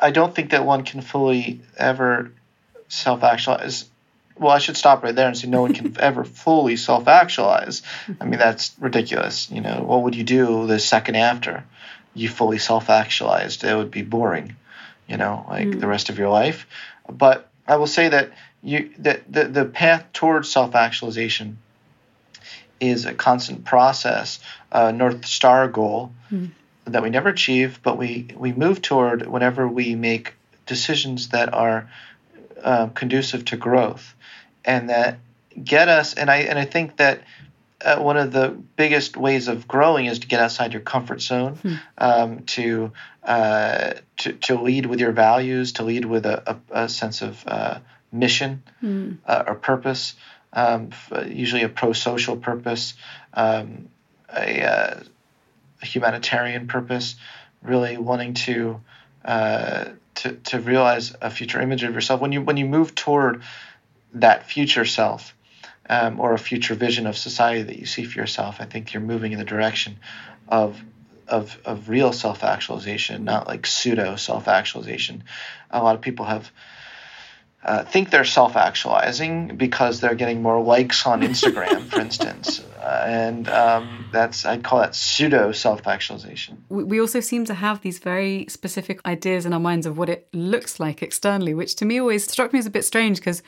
I 0.00 0.10
don't 0.10 0.34
think 0.34 0.50
that 0.50 0.64
one 0.64 0.84
can 0.84 1.00
fully 1.00 1.60
ever 1.76 2.32
self 2.88 3.22
actualize. 3.22 3.84
Well, 4.36 4.52
I 4.52 4.58
should 4.58 4.76
stop 4.76 5.02
right 5.02 5.14
there 5.14 5.26
and 5.26 5.36
say 5.36 5.48
no 5.48 5.62
one 5.62 5.74
can 5.74 5.96
ever 6.00 6.24
fully 6.24 6.76
self 6.76 7.08
actualize. 7.08 7.82
I 8.20 8.24
mean, 8.24 8.38
that's 8.38 8.74
ridiculous. 8.78 9.50
You 9.50 9.60
know, 9.60 9.82
what 9.84 10.02
would 10.02 10.14
you 10.14 10.24
do 10.24 10.66
the 10.66 10.78
second 10.78 11.16
after 11.16 11.64
you 12.14 12.28
fully 12.28 12.58
self 12.58 12.90
actualized? 12.90 13.64
It 13.64 13.74
would 13.74 13.90
be 13.90 14.02
boring, 14.02 14.56
you 15.06 15.16
know, 15.16 15.44
like 15.48 15.68
mm. 15.68 15.80
the 15.80 15.88
rest 15.88 16.08
of 16.08 16.18
your 16.18 16.30
life. 16.30 16.66
But 17.10 17.48
I 17.66 17.76
will 17.76 17.86
say 17.86 18.08
that 18.08 18.30
you 18.62 18.90
that 18.98 19.30
the, 19.30 19.44
the 19.44 19.64
path 19.64 20.04
towards 20.12 20.50
self 20.50 20.74
actualization 20.74 21.58
is 22.80 23.06
a 23.06 23.14
constant 23.14 23.64
process, 23.64 24.38
a 24.70 24.92
North 24.92 25.26
Star 25.26 25.66
goal 25.66 26.12
mm. 26.30 26.50
That 26.92 27.02
we 27.02 27.10
never 27.10 27.28
achieve, 27.28 27.80
but 27.82 27.98
we, 27.98 28.28
we 28.36 28.52
move 28.52 28.82
toward 28.82 29.26
whenever 29.26 29.66
we 29.66 29.94
make 29.94 30.34
decisions 30.66 31.28
that 31.28 31.52
are 31.52 31.90
uh, 32.62 32.88
conducive 32.88 33.44
to 33.46 33.56
growth 33.56 34.14
and 34.64 34.90
that 34.90 35.18
get 35.62 35.88
us. 35.88 36.14
And 36.14 36.30
I, 36.30 36.38
and 36.38 36.58
I 36.58 36.64
think 36.64 36.96
that 36.96 37.22
uh, 37.84 37.98
one 38.00 38.16
of 38.16 38.32
the 38.32 38.56
biggest 38.76 39.16
ways 39.16 39.48
of 39.48 39.68
growing 39.68 40.06
is 40.06 40.18
to 40.18 40.26
get 40.26 40.40
outside 40.40 40.72
your 40.72 40.82
comfort 40.82 41.20
zone, 41.20 41.54
hmm. 41.54 41.74
um, 41.96 42.44
to, 42.44 42.92
uh, 43.22 43.94
to 44.16 44.32
to 44.32 44.60
lead 44.60 44.86
with 44.86 44.98
your 45.00 45.12
values, 45.12 45.72
to 45.72 45.84
lead 45.84 46.04
with 46.04 46.26
a, 46.26 46.60
a, 46.70 46.82
a 46.84 46.88
sense 46.88 47.22
of 47.22 47.44
uh, 47.46 47.78
mission 48.10 48.62
hmm. 48.80 49.12
uh, 49.26 49.44
or 49.46 49.54
purpose, 49.54 50.14
um, 50.52 50.90
usually 51.26 51.62
a 51.62 51.68
pro-social 51.68 52.36
purpose, 52.36 52.94
um, 53.34 53.88
a, 54.34 54.62
uh, 54.62 55.00
a, 55.00 55.04
humanitarian 55.82 56.66
purpose, 56.66 57.16
really 57.62 57.96
wanting 57.96 58.34
to, 58.34 58.80
uh, 59.24 59.86
to 60.16 60.32
to 60.32 60.60
realize 60.60 61.14
a 61.20 61.30
future 61.30 61.60
image 61.60 61.82
of 61.82 61.94
yourself. 61.94 62.20
When 62.20 62.32
you 62.32 62.42
when 62.42 62.56
you 62.56 62.66
move 62.66 62.94
toward 62.94 63.42
that 64.14 64.48
future 64.48 64.84
self, 64.84 65.34
um, 65.88 66.20
or 66.20 66.34
a 66.34 66.38
future 66.38 66.74
vision 66.74 67.06
of 67.06 67.16
society 67.16 67.62
that 67.62 67.78
you 67.78 67.86
see 67.86 68.04
for 68.04 68.18
yourself, 68.18 68.56
I 68.60 68.64
think 68.64 68.92
you're 68.92 69.02
moving 69.02 69.32
in 69.32 69.38
the 69.38 69.44
direction 69.44 69.98
of 70.48 70.80
of 71.26 71.58
of 71.64 71.88
real 71.88 72.12
self 72.12 72.44
actualization, 72.44 73.24
not 73.24 73.46
like 73.46 73.66
pseudo 73.66 74.16
self 74.16 74.48
actualization. 74.48 75.24
A 75.70 75.82
lot 75.82 75.94
of 75.94 76.00
people 76.00 76.26
have 76.26 76.50
uh, 77.68 77.84
think 77.84 78.08
they're 78.08 78.24
self 78.24 78.56
actualizing 78.56 79.54
because 79.56 80.00
they're 80.00 80.14
getting 80.14 80.40
more 80.40 80.62
likes 80.62 81.06
on 81.06 81.20
Instagram, 81.20 81.86
for 81.90 82.00
instance. 82.06 82.64
Uh, 82.80 83.04
and 83.06 83.46
um, 83.50 84.06
that's, 84.10 84.46
I'd 84.46 84.64
call 84.64 84.78
that 84.80 84.94
pseudo 84.94 85.52
self 85.52 85.86
actualization. 85.86 86.64
We 86.70 86.98
also 86.98 87.20
seem 87.20 87.44
to 87.44 87.52
have 87.52 87.82
these 87.82 87.98
very 87.98 88.46
specific 88.48 89.06
ideas 89.06 89.44
in 89.44 89.52
our 89.52 89.60
minds 89.60 89.84
of 89.84 89.98
what 89.98 90.08
it 90.08 90.28
looks 90.32 90.80
like 90.80 91.02
externally, 91.02 91.52
which 91.52 91.76
to 91.76 91.84
me 91.84 92.00
always 92.00 92.26
struck 92.26 92.54
me 92.54 92.58
as 92.58 92.64
a 92.64 92.70
bit 92.70 92.86
strange 92.86 93.18
because 93.18 93.42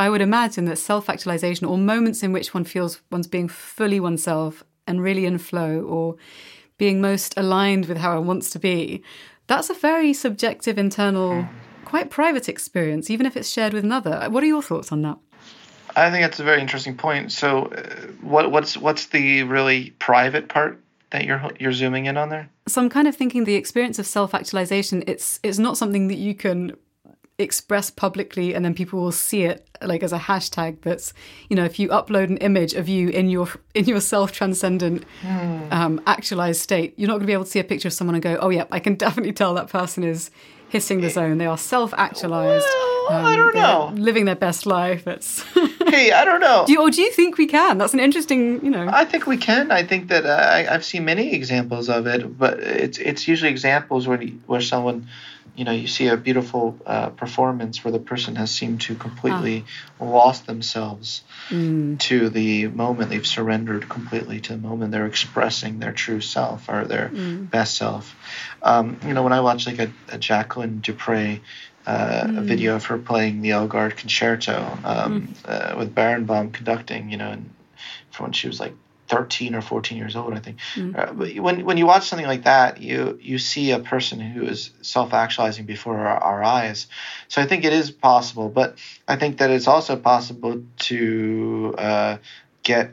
I 0.00 0.10
would 0.10 0.20
imagine 0.20 0.64
that 0.64 0.78
self 0.78 1.08
actualization 1.08 1.64
or 1.68 1.78
moments 1.78 2.24
in 2.24 2.32
which 2.32 2.52
one 2.52 2.64
feels 2.64 3.00
one's 3.12 3.28
being 3.28 3.46
fully 3.46 4.00
oneself 4.00 4.64
and 4.88 5.00
really 5.00 5.26
in 5.26 5.38
flow 5.38 5.82
or 5.82 6.16
being 6.76 7.00
most 7.00 7.34
aligned 7.36 7.86
with 7.86 7.98
how 7.98 8.16
one 8.16 8.26
wants 8.26 8.50
to 8.50 8.58
be, 8.58 9.04
that's 9.46 9.70
a 9.70 9.74
very 9.74 10.12
subjective 10.12 10.76
internal 10.76 11.48
quite 11.88 12.10
private 12.10 12.48
experience, 12.48 13.10
even 13.10 13.26
if 13.26 13.36
it's 13.36 13.48
shared 13.48 13.72
with 13.72 13.84
another. 13.84 14.26
What 14.28 14.42
are 14.42 14.46
your 14.46 14.62
thoughts 14.62 14.92
on 14.92 15.02
that? 15.02 15.18
I 15.96 16.10
think 16.10 16.22
that's 16.22 16.38
a 16.38 16.44
very 16.44 16.60
interesting 16.60 16.96
point. 16.96 17.32
So, 17.32 17.66
uh, 17.66 18.06
what, 18.20 18.50
what's 18.52 18.76
what's 18.76 19.06
the 19.06 19.42
really 19.44 19.90
private 19.98 20.48
part 20.48 20.80
that 21.10 21.24
you're 21.24 21.42
you're 21.58 21.72
zooming 21.72 22.06
in 22.06 22.16
on 22.16 22.28
there? 22.28 22.48
So 22.66 22.82
I'm 22.82 22.90
kind 22.90 23.08
of 23.08 23.16
thinking 23.16 23.44
the 23.44 23.54
experience 23.54 23.98
of 23.98 24.06
self 24.06 24.34
actualization. 24.34 25.02
It's 25.06 25.40
it's 25.42 25.58
not 25.58 25.76
something 25.76 26.08
that 26.08 26.18
you 26.18 26.34
can 26.34 26.76
express 27.38 27.88
publicly 27.88 28.52
and 28.52 28.64
then 28.64 28.74
people 28.74 29.00
will 29.00 29.12
see 29.12 29.44
it 29.44 29.64
like 29.80 30.02
as 30.02 30.12
a 30.12 30.18
hashtag 30.18 30.80
that's 30.82 31.12
you 31.48 31.54
know 31.54 31.64
if 31.64 31.78
you 31.78 31.88
upload 31.90 32.24
an 32.24 32.36
image 32.38 32.74
of 32.74 32.88
you 32.88 33.08
in 33.10 33.30
your 33.30 33.48
in 33.74 33.84
your 33.84 34.00
self 34.00 34.32
transcendent 34.32 35.04
mm. 35.22 35.72
um, 35.72 36.00
actualized 36.06 36.60
state 36.60 36.94
you're 36.96 37.06
not 37.06 37.14
going 37.14 37.22
to 37.22 37.26
be 37.26 37.32
able 37.32 37.44
to 37.44 37.50
see 37.50 37.60
a 37.60 37.64
picture 37.64 37.86
of 37.86 37.92
someone 37.92 38.16
and 38.16 38.22
go 38.24 38.36
oh 38.40 38.48
yeah 38.50 38.64
i 38.72 38.80
can 38.80 38.94
definitely 39.06 39.32
tell 39.32 39.54
that 39.54 39.68
person 39.68 40.02
is 40.02 40.32
hitting 40.68 41.00
the 41.00 41.10
zone. 41.10 41.38
They 41.38 41.46
are 41.46 41.58
self-actualized. 41.58 42.66
Well, 42.66 43.18
um, 43.18 43.24
I 43.24 43.36
don't 43.36 43.54
know. 43.54 43.92
Living 43.94 44.26
their 44.26 44.36
best 44.36 44.66
life. 44.66 45.06
It's 45.06 45.42
hey, 45.86 46.12
I 46.12 46.24
don't 46.24 46.40
know. 46.40 46.64
Do 46.66 46.72
you, 46.72 46.80
or 46.80 46.90
do 46.90 47.00
you 47.00 47.10
think 47.10 47.38
we 47.38 47.46
can? 47.46 47.78
That's 47.78 47.94
an 47.94 48.00
interesting, 48.00 48.64
you 48.64 48.70
know. 48.70 48.88
I 48.92 49.04
think 49.04 49.26
we 49.26 49.36
can. 49.36 49.70
I 49.70 49.82
think 49.82 50.08
that 50.08 50.26
uh, 50.26 50.50
I, 50.52 50.62
have 50.64 50.84
seen 50.84 51.04
many 51.04 51.32
examples 51.32 51.88
of 51.88 52.06
it, 52.06 52.38
but 52.38 52.60
it's 52.60 52.98
it's 52.98 53.26
usually 53.26 53.50
examples 53.50 54.06
where 54.06 54.18
where 54.46 54.60
someone 54.60 55.08
you 55.56 55.64
know 55.64 55.72
you 55.72 55.86
see 55.86 56.08
a 56.08 56.16
beautiful 56.16 56.78
uh, 56.86 57.10
performance 57.10 57.84
where 57.84 57.92
the 57.92 57.98
person 57.98 58.36
has 58.36 58.50
seemed 58.50 58.80
to 58.80 58.94
completely 58.94 59.64
ah. 60.00 60.04
lost 60.04 60.46
themselves 60.46 61.22
mm. 61.48 61.98
to 61.98 62.28
the 62.28 62.68
moment 62.68 63.10
they've 63.10 63.26
surrendered 63.26 63.88
completely 63.88 64.40
to 64.40 64.52
the 64.52 64.58
moment 64.58 64.92
they're 64.92 65.06
expressing 65.06 65.78
their 65.78 65.92
true 65.92 66.20
self 66.20 66.68
or 66.68 66.84
their 66.84 67.08
mm. 67.08 67.50
best 67.50 67.76
self 67.76 68.14
um, 68.62 68.98
you 69.06 69.14
know 69.14 69.22
when 69.22 69.32
i 69.32 69.40
watch 69.40 69.66
like 69.66 69.78
a, 69.78 69.92
a 70.08 70.18
jacqueline 70.18 70.80
du 70.80 70.92
Pré 70.92 71.40
uh, 71.86 72.24
mm. 72.24 72.38
a 72.38 72.40
video 72.42 72.76
of 72.76 72.84
her 72.86 72.98
playing 72.98 73.42
the 73.42 73.50
elgar 73.50 73.90
concerto 73.90 74.78
um, 74.84 75.28
mm. 75.28 75.36
uh, 75.44 75.76
with 75.78 75.94
barenboim 75.94 76.52
conducting 76.52 77.10
you 77.10 77.16
know 77.16 77.30
and 77.30 77.50
from 78.10 78.24
when 78.24 78.32
she 78.32 78.46
was 78.46 78.60
like 78.60 78.74
13 79.08 79.54
or 79.54 79.62
14 79.62 79.98
years 79.98 80.14
old, 80.14 80.34
I 80.34 80.38
think. 80.38 80.58
Mm. 80.74 80.96
Uh, 80.96 81.40
when 81.42 81.64
when 81.64 81.76
you 81.76 81.86
watch 81.86 82.08
something 82.08 82.26
like 82.26 82.44
that, 82.44 82.80
you 82.80 83.18
you 83.20 83.38
see 83.38 83.70
a 83.70 83.78
person 83.78 84.20
who 84.20 84.44
is 84.44 84.70
self-actualizing 84.82 85.66
before 85.66 85.98
our, 85.98 86.18
our, 86.18 86.44
eyes. 86.44 86.86
So 87.28 87.40
I 87.40 87.46
think 87.46 87.64
it 87.64 87.72
is 87.72 87.90
possible, 87.90 88.48
but 88.48 88.76
I 89.06 89.16
think 89.16 89.38
that 89.38 89.50
it's 89.50 89.66
also 89.66 89.96
possible 89.96 90.62
to 90.80 91.74
uh, 91.78 92.16
get 92.62 92.90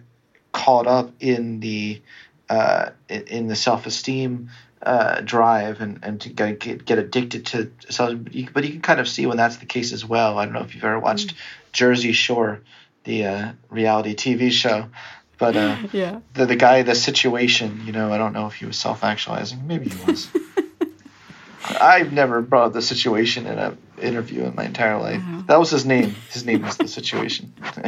caught 0.51 0.88
up 0.88 1.12
in 1.19 1.60
the 1.60 2.01
uh, 2.50 2.91
in, 3.10 3.48
the 3.48 3.55
self-esteem 3.55 4.50
uh, 4.84 5.22
drive 5.22 5.81
and, 5.81 6.00
and 6.03 6.22
to 6.22 6.29
get, 6.29 6.86
get 6.86 7.00
addicted 7.00 7.45
to 7.48 7.72
so 7.89 8.15
but 8.53 8.63
you 8.63 8.72
can 8.72 8.81
kind 8.81 9.00
of 9.00 9.07
see 9.07 9.25
when 9.25 9.36
that's 9.38 9.57
the 9.57 9.65
case 9.65 9.91
as 9.91 10.05
well. 10.05 10.38
I 10.38 10.45
don't 10.45 10.53
know 10.53 10.62
if 10.62 10.75
you've 10.75 10.84
ever 10.84 11.00
watched 11.00 11.36
mm. 11.36 11.38
Jersey 11.74 12.13
Shore, 12.13 12.62
the 13.03 13.25
uh, 13.25 13.51
reality 13.69 14.15
TV 14.15 14.51
show. 14.51 14.89
But 15.38 15.56
uh, 15.56 15.77
yeah, 15.92 16.20
the 16.34 16.46
the 16.46 16.56
guy, 16.56 16.84
the 16.84 16.96
situation, 16.96 17.82
you 17.86 17.92
know, 17.92 18.12
I 18.12 18.18
don't 18.18 18.34
know 18.34 18.48
if 18.48 18.56
he 18.56 18.65
was 18.65 18.77
self 18.77 19.04
actualizing. 19.04 19.68
Maybe 19.68 19.89
he 19.89 20.06
was. 20.06 20.27
I've 21.82 22.13
never 22.13 22.42
brought 22.42 22.74
the 22.74 22.82
situation 22.82 23.48
in 23.48 23.58
an 23.58 23.77
interview 24.05 24.43
in 24.43 24.55
my 24.55 24.65
entire 24.65 25.00
life. 25.00 25.17
Uh-huh. 25.17 25.43
That 25.47 25.59
was 25.59 25.71
his 25.71 25.85
name. 25.85 26.15
His 26.31 26.45
name 26.45 26.62
was 26.62 26.77
the 26.77 26.88
situation. 26.88 27.53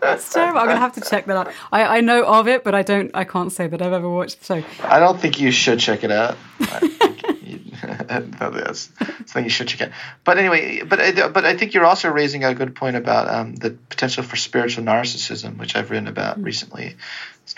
That's 0.00 0.32
terrible. 0.32 0.60
I'm 0.60 0.66
gonna 0.66 0.78
have 0.78 0.94
to 0.94 1.00
check 1.00 1.26
that 1.26 1.36
out. 1.36 1.52
I, 1.72 1.98
I 1.98 2.00
know 2.00 2.24
of 2.24 2.48
it, 2.48 2.64
but 2.64 2.74
I 2.74 2.82
don't. 2.82 3.10
I 3.14 3.24
can't 3.24 3.52
say 3.52 3.66
that 3.66 3.82
I've 3.82 3.92
ever 3.92 4.08
watched 4.08 4.40
the 4.40 4.62
show. 4.62 4.68
I 4.82 4.98
don't 4.98 5.20
think 5.20 5.40
you 5.40 5.50
should 5.50 5.80
check 5.80 6.04
it 6.04 6.10
out. 6.10 6.36
that's 8.08 8.90
something 9.26 9.44
you 9.44 9.50
should 9.50 9.68
check 9.68 9.88
out. 9.88 9.94
But 10.24 10.38
anyway, 10.38 10.82
but 10.82 10.98
but 11.32 11.44
I 11.44 11.56
think 11.56 11.74
you're 11.74 11.84
also 11.84 12.10
raising 12.10 12.44
a 12.44 12.54
good 12.54 12.74
point 12.74 12.96
about 12.96 13.28
um, 13.28 13.54
the 13.54 13.70
potential 13.70 14.22
for 14.22 14.36
spiritual 14.36 14.84
narcissism, 14.84 15.58
which 15.58 15.76
I've 15.76 15.90
written 15.90 16.08
about 16.08 16.40
mm. 16.40 16.44
recently. 16.44 16.96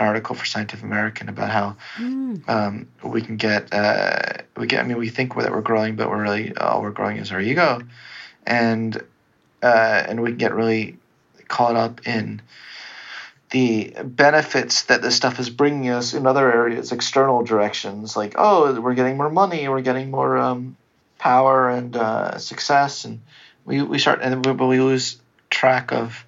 An 0.01 0.07
article 0.07 0.35
for 0.35 0.47
Scientific 0.47 0.83
American 0.83 1.29
about 1.29 1.51
how 1.51 1.77
mm. 1.97 2.49
um, 2.49 2.89
we 3.05 3.21
can 3.21 3.37
get 3.37 3.73
uh, 3.73 4.39
we 4.57 4.67
get. 4.67 4.81
I 4.81 4.87
mean, 4.87 4.97
we 4.97 5.11
think 5.11 5.35
that 5.37 5.51
we're 5.51 5.61
growing, 5.61 5.97
but 5.97 6.09
we're 6.09 6.23
really 6.23 6.57
all 6.57 6.81
we're 6.81 6.91
growing 6.91 7.19
is 7.19 7.31
our 7.31 7.41
ego, 7.41 7.83
and 8.47 8.97
uh, 9.63 10.05
and 10.09 10.23
we 10.23 10.31
can 10.31 10.39
get 10.39 10.55
really 10.55 10.97
caught 11.49 11.77
up 11.77 12.07
in 12.07 12.41
the 13.51 13.95
benefits 14.03 14.85
that 14.85 15.03
this 15.03 15.17
stuff 15.17 15.39
is 15.39 15.51
bringing 15.51 15.91
us 15.91 16.15
in 16.15 16.27
other 16.27 16.51
areas, 16.51 16.93
external 16.93 17.43
directions, 17.43 18.17
like 18.17 18.35
oh, 18.39 18.81
we're 18.81 18.95
getting 18.95 19.19
more 19.19 19.31
money, 19.31 19.69
we're 19.69 19.83
getting 19.83 20.11
more 20.11 20.39
um, 20.39 20.77
power 21.19 21.69
and 21.69 21.95
uh, 21.95 22.39
success, 22.39 23.05
and 23.05 23.21
we 23.67 23.83
we 23.83 23.99
start 23.99 24.21
and 24.23 24.47
we, 24.47 24.53
we 24.53 24.81
lose 24.81 25.21
track 25.51 25.93
of 25.93 26.25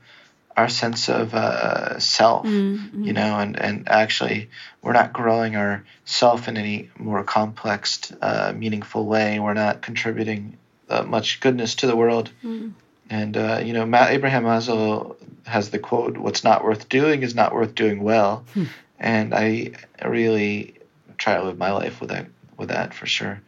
our 0.56 0.68
sense 0.68 1.08
of 1.08 1.34
uh, 1.34 1.98
self, 1.98 2.46
mm-hmm. 2.46 3.04
you 3.04 3.12
know, 3.12 3.38
and 3.38 3.58
and 3.58 3.88
actually 3.88 4.50
we're 4.82 4.92
not 4.92 5.12
growing 5.12 5.56
our 5.56 5.84
self 6.04 6.48
in 6.48 6.56
any 6.56 6.90
more 6.98 7.24
complex, 7.24 8.12
uh, 8.20 8.52
meaningful 8.54 9.06
way. 9.06 9.38
We're 9.38 9.54
not 9.54 9.82
contributing 9.82 10.58
uh, 10.88 11.02
much 11.02 11.40
goodness 11.40 11.76
to 11.76 11.86
the 11.86 11.96
world. 11.96 12.30
Mm-hmm. 12.44 12.70
And 13.10 13.36
uh, 13.36 13.60
you 13.64 13.72
know, 13.72 13.82
Abraham 13.82 14.44
Maslow 14.44 15.16
has 15.46 15.70
the 15.70 15.78
quote, 15.78 16.16
"What's 16.16 16.44
not 16.44 16.64
worth 16.64 16.88
doing 16.88 17.22
is 17.22 17.34
not 17.34 17.54
worth 17.54 17.74
doing 17.74 18.02
well," 18.02 18.44
hmm. 18.54 18.64
and 18.98 19.34
I 19.34 19.72
really 20.04 20.74
try 21.18 21.36
to 21.36 21.44
live 21.44 21.58
my 21.58 21.72
life 21.72 22.00
with 22.00 22.10
that 22.10 22.26
with 22.56 22.68
that 22.68 22.94
for 22.94 23.06
sure. 23.06 23.40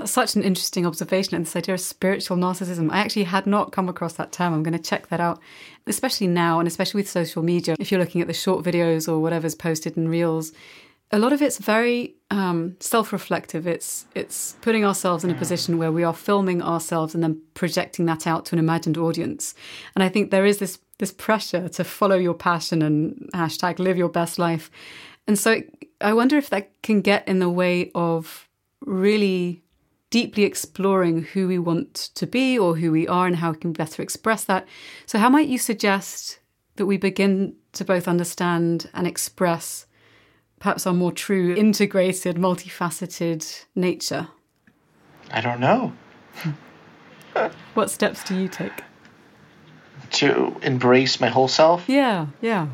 That's 0.00 0.12
such 0.12 0.34
an 0.34 0.42
interesting 0.42 0.86
observation, 0.86 1.34
and 1.34 1.44
this 1.44 1.54
idea 1.54 1.74
of 1.74 1.80
spiritual 1.80 2.38
narcissism. 2.38 2.90
I 2.90 3.00
actually 3.00 3.24
had 3.24 3.46
not 3.46 3.70
come 3.70 3.86
across 3.86 4.14
that 4.14 4.32
term. 4.32 4.54
I'm 4.54 4.62
going 4.62 4.72
to 4.72 4.78
check 4.82 5.08
that 5.08 5.20
out, 5.20 5.40
especially 5.86 6.26
now, 6.26 6.58
and 6.58 6.66
especially 6.66 7.00
with 7.00 7.08
social 7.08 7.42
media. 7.42 7.76
If 7.78 7.92
you're 7.92 8.00
looking 8.00 8.22
at 8.22 8.26
the 8.26 8.32
short 8.32 8.64
videos 8.64 9.06
or 9.06 9.18
whatever's 9.18 9.54
posted 9.54 9.98
in 9.98 10.08
reels, 10.08 10.52
a 11.10 11.18
lot 11.18 11.34
of 11.34 11.42
it's 11.42 11.58
very 11.58 12.14
um, 12.30 12.76
self-reflective. 12.80 13.66
It's 13.66 14.06
it's 14.14 14.56
putting 14.62 14.86
ourselves 14.86 15.22
in 15.22 15.30
a 15.30 15.34
position 15.34 15.76
where 15.76 15.92
we 15.92 16.02
are 16.02 16.14
filming 16.14 16.62
ourselves 16.62 17.14
and 17.14 17.22
then 17.22 17.42
projecting 17.52 18.06
that 18.06 18.26
out 18.26 18.46
to 18.46 18.54
an 18.54 18.58
imagined 18.58 18.96
audience. 18.96 19.54
And 19.94 20.02
I 20.02 20.08
think 20.08 20.30
there 20.30 20.46
is 20.46 20.58
this 20.58 20.78
this 20.98 21.12
pressure 21.12 21.68
to 21.68 21.84
follow 21.84 22.16
your 22.16 22.34
passion 22.34 22.80
and 22.80 23.28
hashtag 23.34 23.78
live 23.78 23.98
your 23.98 24.08
best 24.08 24.38
life. 24.38 24.70
And 25.26 25.38
so 25.38 25.60
I 26.00 26.14
wonder 26.14 26.38
if 26.38 26.48
that 26.48 26.70
can 26.82 27.02
get 27.02 27.28
in 27.28 27.38
the 27.38 27.50
way 27.50 27.90
of 27.94 28.48
really 28.86 29.62
deeply 30.10 30.42
exploring 30.42 31.22
who 31.22 31.48
we 31.48 31.58
want 31.58 31.94
to 31.94 32.26
be 32.26 32.58
or 32.58 32.76
who 32.76 32.92
we 32.92 33.06
are 33.08 33.26
and 33.26 33.36
how 33.36 33.52
we 33.52 33.58
can 33.58 33.72
better 33.72 34.02
express 34.02 34.44
that. 34.44 34.66
So, 35.06 35.18
how 35.18 35.28
might 35.28 35.48
you 35.48 35.58
suggest 35.58 36.40
that 36.76 36.86
we 36.86 36.96
begin 36.96 37.54
to 37.72 37.84
both 37.84 38.08
understand 38.08 38.90
and 38.92 39.06
express 39.06 39.86
perhaps 40.58 40.86
our 40.86 40.92
more 40.92 41.12
true, 41.12 41.54
integrated, 41.54 42.36
multifaceted 42.36 43.64
nature? 43.74 44.28
I 45.30 45.40
don't 45.40 45.60
know. 45.60 45.92
what 47.74 47.90
steps 47.90 48.24
do 48.24 48.36
you 48.38 48.48
take? 48.48 48.82
To 50.12 50.56
embrace 50.62 51.20
my 51.20 51.28
whole 51.28 51.46
self? 51.46 51.88
Yeah, 51.88 52.26
yeah. 52.40 52.68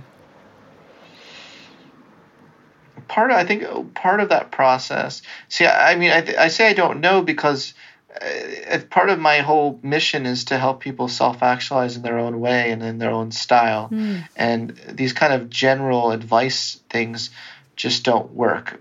Part 3.09 3.31
of, 3.31 3.37
I 3.37 3.45
think 3.45 3.95
part 3.95 4.21
of 4.21 4.31
that 4.31 4.51
process. 4.51 5.23
See, 5.49 5.65
I, 5.65 5.93
I 5.93 5.97
mean, 5.97 6.11
I, 6.11 6.45
I 6.45 6.49
say 6.49 6.69
I 6.69 6.73
don't 6.73 7.01
know 7.01 7.23
because 7.23 7.75
uh, 8.21 8.79
part 8.91 9.11
of 9.11 9.19
my 9.19 9.39
whole 9.39 9.79
mission 9.83 10.27
is 10.27 10.47
to 10.47 10.59
help 10.59 10.81
people 10.81 11.09
self-actualize 11.09 11.97
in 11.97 12.03
their 12.03 12.19
own 12.19 12.41
way 12.41 12.71
and 12.71 12.83
in 12.83 12.99
their 12.99 13.11
own 13.11 13.31
style. 13.31 13.89
Mm. 13.91 14.29
And 14.37 14.71
these 14.89 15.13
kind 15.13 15.33
of 15.33 15.51
general 15.51 16.13
advice 16.13 16.81
things 16.89 17.31
just 17.77 18.05
don't 18.05 18.33
work 18.33 18.81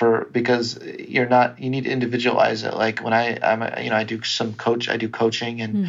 for 0.00 0.28
because 0.32 0.78
you're 0.82 1.28
not 1.28 1.60
you 1.60 1.68
need 1.68 1.84
to 1.84 1.90
individualize 1.90 2.62
it 2.62 2.72
like 2.72 3.00
when 3.00 3.12
i 3.12 3.38
i'm 3.42 3.60
a, 3.60 3.82
you 3.82 3.90
know 3.90 3.96
i 3.96 4.02
do 4.02 4.22
some 4.22 4.54
coach 4.54 4.88
i 4.88 4.96
do 4.96 5.10
coaching 5.10 5.60
and 5.60 5.74
mm. 5.74 5.88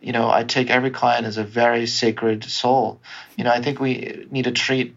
you 0.00 0.10
know 0.10 0.28
i 0.28 0.42
take 0.42 0.68
every 0.68 0.90
client 0.90 1.26
as 1.26 1.36
a 1.36 1.44
very 1.44 1.86
sacred 1.86 2.42
soul 2.42 3.00
you 3.36 3.44
know 3.44 3.50
i 3.50 3.62
think 3.62 3.78
we 3.78 4.26
need 4.32 4.44
to 4.44 4.50
treat 4.50 4.96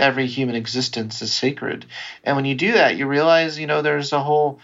every 0.00 0.26
human 0.26 0.56
existence 0.56 1.22
is 1.22 1.32
sacred. 1.32 1.86
And 2.24 2.36
when 2.36 2.44
you 2.44 2.54
do 2.54 2.72
that 2.72 2.96
you 2.96 3.06
realize 3.06 3.58
you 3.58 3.66
know 3.66 3.82
there's 3.82 4.12
a 4.12 4.20
whole 4.20 4.58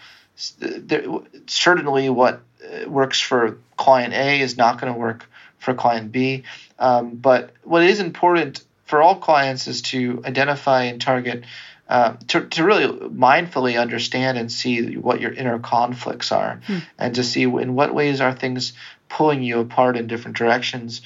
there, 0.59 1.03
certainly 1.47 2.09
what 2.09 2.41
uh, 2.63 2.89
works 2.89 3.19
for 3.19 3.57
client 3.75 4.13
a 4.13 4.41
is 4.41 4.57
not 4.57 4.79
going 4.79 4.93
to 4.93 4.99
work 4.99 5.25
for 5.59 5.73
client 5.73 6.11
b. 6.11 6.43
Um, 6.79 7.15
but 7.15 7.51
what 7.63 7.83
is 7.83 7.99
important 7.99 8.63
for 8.85 9.01
all 9.01 9.15
clients 9.15 9.67
is 9.67 9.81
to 9.83 10.21
identify 10.25 10.83
and 10.83 11.01
target 11.01 11.43
uh, 11.89 12.17
to, 12.27 12.45
to 12.47 12.63
really 12.63 12.87
mindfully 13.09 13.79
understand 13.79 14.37
and 14.37 14.51
see 14.51 14.97
what 14.97 15.21
your 15.21 15.31
inner 15.31 15.57
conflicts 15.59 16.31
are 16.31 16.59
hmm. 16.67 16.79
and 16.97 17.15
to 17.15 17.23
see 17.23 17.43
in 17.43 17.75
what 17.75 17.93
ways 17.93 18.19
are 18.19 18.33
things 18.33 18.73
pulling 19.09 19.41
you 19.41 19.59
apart 19.59 19.95
in 19.95 20.07
different 20.07 20.35
directions 20.35 21.01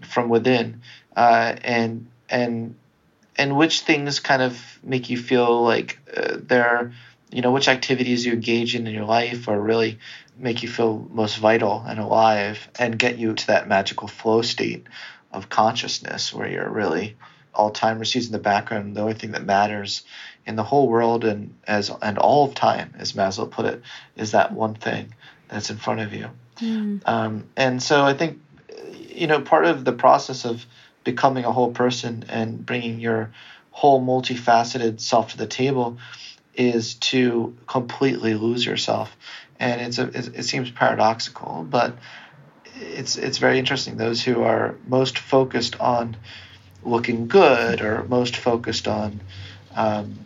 from 0.00 0.28
within. 0.28 0.80
Uh, 1.14 1.54
and 1.62 2.06
and 2.30 2.74
and 3.42 3.56
which 3.56 3.80
things 3.80 4.20
kind 4.20 4.40
of 4.40 4.56
make 4.84 5.10
you 5.10 5.18
feel 5.18 5.62
like 5.62 5.98
uh, 6.16 6.36
they're 6.38 6.92
you 7.32 7.42
know 7.42 7.50
which 7.50 7.68
activities 7.68 8.24
you 8.24 8.32
engage 8.32 8.74
in 8.76 8.86
in 8.86 8.94
your 8.94 9.04
life 9.04 9.48
are 9.48 9.60
really 9.60 9.98
make 10.38 10.62
you 10.62 10.68
feel 10.68 11.08
most 11.10 11.38
vital 11.38 11.84
and 11.86 11.98
alive 11.98 12.68
and 12.78 12.98
get 12.98 13.18
you 13.18 13.34
to 13.34 13.46
that 13.48 13.68
magical 13.68 14.06
flow 14.06 14.42
state 14.42 14.86
of 15.32 15.48
consciousness 15.48 16.32
where 16.32 16.48
you're 16.48 16.70
really 16.70 17.16
all 17.54 17.70
time 17.70 17.98
receives 17.98 18.26
in 18.26 18.32
the 18.32 18.38
background. 18.38 18.96
The 18.96 19.00
only 19.00 19.14
thing 19.14 19.32
that 19.32 19.44
matters 19.44 20.02
in 20.46 20.56
the 20.56 20.62
whole 20.62 20.88
world 20.88 21.24
and 21.24 21.54
as 21.66 21.90
and 22.00 22.18
all 22.18 22.46
of 22.46 22.54
time, 22.54 22.94
as 22.98 23.12
Maslow 23.12 23.50
put 23.50 23.66
it, 23.66 23.82
is 24.16 24.32
that 24.32 24.52
one 24.52 24.74
thing 24.74 25.14
that's 25.48 25.70
in 25.70 25.76
front 25.76 26.00
of 26.00 26.12
you. 26.14 26.30
Mm. 26.58 27.06
Um, 27.06 27.44
and 27.56 27.82
so 27.82 28.04
I 28.04 28.14
think, 28.14 28.40
you 29.08 29.26
know, 29.26 29.40
part 29.40 29.66
of 29.66 29.84
the 29.84 29.92
process 29.92 30.44
of 30.44 30.64
becoming 31.04 31.44
a 31.44 31.52
whole 31.52 31.72
person 31.72 32.24
and 32.28 32.64
bringing 32.64 33.00
your 33.00 33.30
whole 33.70 34.02
multifaceted 34.02 35.00
self 35.00 35.32
to 35.32 35.38
the 35.38 35.46
table 35.46 35.98
is 36.54 36.94
to 36.94 37.56
completely 37.66 38.34
lose 38.34 38.64
yourself. 38.64 39.16
And 39.58 39.80
it's 39.80 39.98
a, 39.98 40.08
it 40.08 40.44
seems 40.44 40.70
paradoxical, 40.70 41.66
but 41.68 41.96
it's 42.76 43.16
it's 43.16 43.38
very 43.38 43.58
interesting. 43.58 43.96
Those 43.96 44.22
who 44.22 44.42
are 44.42 44.76
most 44.86 45.18
focused 45.18 45.78
on 45.80 46.16
looking 46.84 47.28
good 47.28 47.80
or 47.80 48.04
most 48.04 48.36
focused 48.36 48.88
on 48.88 49.20
um, 49.74 50.18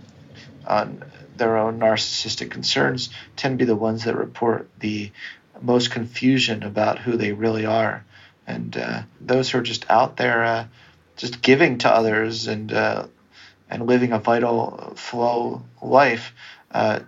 on 0.66 1.04
their 1.36 1.58
own 1.58 1.78
narcissistic 1.78 2.50
concerns 2.50 3.10
tend 3.36 3.58
to 3.58 3.64
be 3.64 3.66
the 3.66 3.76
ones 3.76 4.04
that 4.04 4.16
report 4.16 4.68
the 4.80 5.12
most 5.60 5.90
confusion 5.90 6.62
about 6.62 6.98
who 6.98 7.16
they 7.16 7.32
really 7.32 7.66
are. 7.66 8.04
And 8.46 8.76
uh, 8.76 9.02
those 9.20 9.50
who 9.50 9.58
are 9.58 9.62
just 9.62 9.88
out 9.90 10.16
there, 10.16 10.44
uh, 10.44 10.66
just 11.16 11.42
giving 11.42 11.78
to 11.78 11.90
others 11.90 12.46
and 12.46 12.72
uh, 12.72 13.06
and 13.68 13.86
living 13.86 14.12
a 14.12 14.18
vital 14.18 14.92
flow 14.96 15.62
life, 15.82 16.32
uh, 16.70 17.00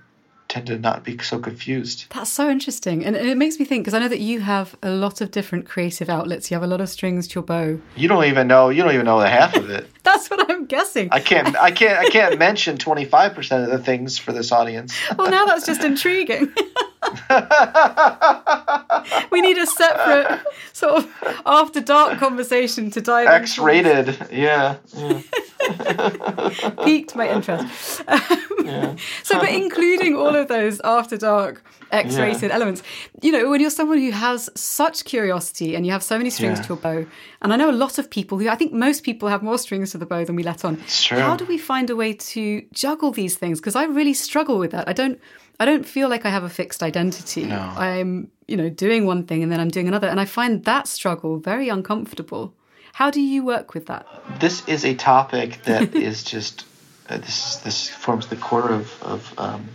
tend 0.48 0.66
to 0.66 0.78
not 0.78 1.04
be 1.04 1.18
so 1.18 1.38
confused. 1.38 2.06
That's 2.10 2.30
so 2.30 2.50
interesting. 2.50 3.04
And 3.04 3.14
it 3.14 3.36
makes 3.36 3.58
me 3.58 3.64
think 3.64 3.84
because 3.84 3.94
I 3.94 3.98
know 3.98 4.08
that 4.08 4.20
you 4.20 4.40
have 4.40 4.76
a 4.82 4.90
lot 4.90 5.20
of 5.20 5.30
different 5.30 5.66
creative 5.66 6.08
outlets. 6.08 6.50
You 6.50 6.54
have 6.54 6.62
a 6.62 6.66
lot 6.66 6.80
of 6.80 6.88
strings 6.88 7.28
to 7.28 7.34
your 7.36 7.44
bow. 7.44 7.78
You 7.96 8.08
don't 8.08 8.24
even 8.24 8.48
know 8.48 8.70
you 8.70 8.82
don't 8.82 8.94
even 8.94 9.06
know 9.06 9.20
the 9.20 9.28
half 9.28 9.54
of 9.56 9.70
it. 9.70 9.88
That's 10.02 10.30
what 10.30 10.50
I'm 10.50 10.64
guessing. 10.66 11.10
I 11.12 11.20
can't 11.20 11.54
I 11.56 11.70
can't 11.70 11.98
I 11.98 12.08
can't 12.08 12.38
mention 12.38 12.78
25% 12.78 13.64
of 13.64 13.70
the 13.70 13.78
things 13.78 14.18
for 14.18 14.32
this 14.32 14.50
audience. 14.50 14.94
well, 15.18 15.30
now 15.30 15.44
that's 15.44 15.66
just 15.66 15.84
intriguing. 15.84 16.52
we 19.30 19.40
need 19.40 19.58
a 19.58 19.66
separate 19.66 20.40
sort 20.72 21.04
of 21.04 21.08
after 21.46 21.80
dark 21.80 22.18
conversation 22.18 22.90
to 22.90 23.00
dive 23.00 23.26
into. 23.26 23.42
X 23.42 23.58
rated. 23.58 24.16
Yeah. 24.30 24.76
yeah. 24.94 25.20
Piqued 26.84 27.16
my 27.16 27.30
interest. 27.30 28.02
yeah. 28.64 28.96
So, 29.22 29.38
but 29.38 29.50
including 29.50 30.16
all 30.16 30.34
of 30.34 30.48
those 30.48 30.80
after 30.84 31.16
dark 31.16 31.62
X 31.90 32.16
rated 32.16 32.50
yeah. 32.50 32.54
elements, 32.54 32.82
you 33.22 33.30
know, 33.32 33.50
when 33.50 33.60
you're 33.60 33.70
someone 33.70 33.98
who 33.98 34.10
has 34.10 34.48
such 34.54 35.04
curiosity 35.04 35.74
and 35.74 35.84
you 35.84 35.92
have 35.92 36.02
so 36.02 36.16
many 36.16 36.30
strings 36.30 36.60
to 36.60 36.68
your 36.68 36.76
bow, 36.76 37.06
and 37.42 37.52
I 37.52 37.56
know 37.56 37.70
a 37.70 37.72
lot 37.72 37.98
of 37.98 38.10
people 38.10 38.38
who 38.38 38.48
I 38.48 38.54
think 38.54 38.72
most 38.72 39.02
people 39.02 39.28
have 39.28 39.42
more 39.42 39.58
strings 39.58 39.92
to 39.92 39.98
the 39.98 40.06
bow 40.06 40.24
than 40.24 40.36
we 40.36 40.42
let 40.42 40.64
on. 40.64 40.82
True. 40.86 41.18
How 41.18 41.36
do 41.36 41.44
we 41.44 41.58
find 41.58 41.90
a 41.90 41.96
way 41.96 42.14
to 42.14 42.64
juggle 42.72 43.10
these 43.10 43.36
things? 43.36 43.60
Because 43.60 43.76
I 43.76 43.84
really 43.84 44.14
struggle 44.14 44.58
with 44.58 44.70
that. 44.70 44.88
I 44.88 44.92
don't 44.92 45.20
I 45.60 45.64
don't 45.64 45.84
feel 45.84 46.08
like 46.08 46.24
I 46.24 46.30
have 46.30 46.44
a 46.44 46.48
fixed 46.48 46.82
identity. 46.82 47.44
No. 47.44 47.58
I'm, 47.58 48.30
you 48.46 48.56
know, 48.56 48.68
doing 48.68 49.06
one 49.06 49.24
thing 49.24 49.42
and 49.42 49.50
then 49.50 49.58
I'm 49.60 49.70
doing 49.70 49.88
another. 49.88 50.06
And 50.06 50.20
I 50.20 50.24
find 50.24 50.64
that 50.64 50.86
struggle 50.86 51.38
very 51.38 51.68
uncomfortable. 51.68 52.54
How 52.98 53.12
do 53.12 53.20
you 53.20 53.44
work 53.44 53.74
with 53.74 53.86
that? 53.86 54.08
This 54.40 54.66
is 54.66 54.84
a 54.84 54.92
topic 54.92 55.62
that 55.66 55.94
is 56.08 56.24
just, 56.24 56.64
uh, 57.08 57.18
this, 57.18 57.58
this 57.58 57.88
forms 57.88 58.26
the 58.26 58.34
core 58.34 58.72
of, 58.72 59.00
of, 59.04 59.34
um, 59.38 59.68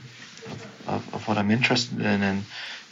of, 0.87 1.13
of, 1.13 1.25
what 1.25 1.37
I'm 1.37 1.49
interested 1.49 2.01
in. 2.01 2.21
And 2.21 2.43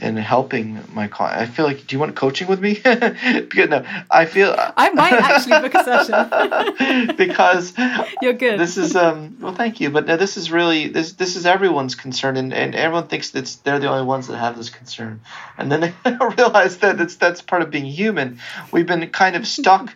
in 0.01 0.17
helping 0.17 0.79
my 0.93 1.07
client. 1.07 1.39
I 1.39 1.45
feel 1.45 1.65
like, 1.65 1.85
do 1.85 1.95
you 1.95 1.99
want 1.99 2.15
coaching 2.15 2.47
with 2.47 2.59
me? 2.59 2.73
because 2.83 3.69
no, 3.69 3.85
I 4.09 4.25
feel 4.25 4.55
I 4.57 4.89
might 4.91 5.13
actually 5.13 5.59
book 5.59 5.75
a 5.75 5.83
session 5.83 7.15
because 7.17 7.73
you're 8.21 8.33
good. 8.33 8.59
This 8.59 8.77
is 8.77 8.95
um 8.95 9.37
well, 9.39 9.53
thank 9.53 9.79
you, 9.79 9.91
but 9.91 10.07
no, 10.07 10.17
this 10.17 10.37
is 10.37 10.51
really 10.51 10.87
this 10.87 11.13
this 11.13 11.35
is 11.35 11.45
everyone's 11.45 11.93
concern, 11.93 12.35
and, 12.35 12.51
and 12.51 12.73
everyone 12.73 13.07
thinks 13.07 13.29
that 13.31 13.55
they're 13.63 13.79
the 13.79 13.89
only 13.89 14.05
ones 14.05 14.27
that 14.27 14.37
have 14.37 14.57
this 14.57 14.71
concern, 14.71 15.21
and 15.57 15.71
then 15.71 15.81
they 15.81 15.93
realize 16.37 16.79
that 16.79 16.97
that's 16.97 17.15
that's 17.15 17.41
part 17.41 17.61
of 17.61 17.69
being 17.69 17.85
human. 17.85 18.39
We've 18.71 18.87
been 18.87 19.07
kind 19.09 19.35
of 19.35 19.47
stuck. 19.47 19.93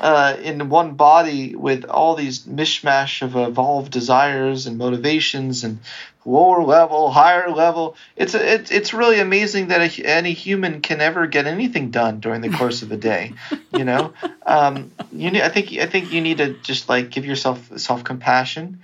Uh, 0.00 0.36
in 0.42 0.68
one 0.68 0.94
body 0.94 1.56
with 1.56 1.84
all 1.84 2.14
these 2.14 2.44
mishmash 2.44 3.20
of 3.20 3.34
evolved 3.34 3.90
desires 3.90 4.66
and 4.66 4.78
motivations 4.78 5.64
and 5.64 5.80
lower 6.28 6.62
level, 6.62 7.10
higher 7.10 7.50
level. 7.50 7.96
It's 8.16 8.34
a, 8.34 8.54
it's 8.54 8.70
it's 8.70 8.94
really 8.94 9.18
amazing 9.18 9.68
that 9.68 9.80
a, 9.80 10.06
any 10.06 10.32
human 10.32 10.80
can 10.82 11.00
ever 11.00 11.26
get 11.26 11.46
anything 11.46 11.90
done 11.90 12.20
during 12.20 12.42
the 12.42 12.50
course 12.50 12.82
of 12.82 12.92
a 12.92 12.96
day. 12.96 13.32
You 13.72 13.84
know, 13.84 14.12
um, 14.46 14.92
you 15.10 15.30
need, 15.30 15.42
I 15.42 15.48
think 15.48 15.72
I 15.72 15.86
think 15.86 16.12
you 16.12 16.20
need 16.20 16.38
to 16.38 16.54
just 16.54 16.88
like 16.88 17.10
give 17.10 17.24
yourself 17.24 17.78
self 17.78 18.04
compassion. 18.04 18.80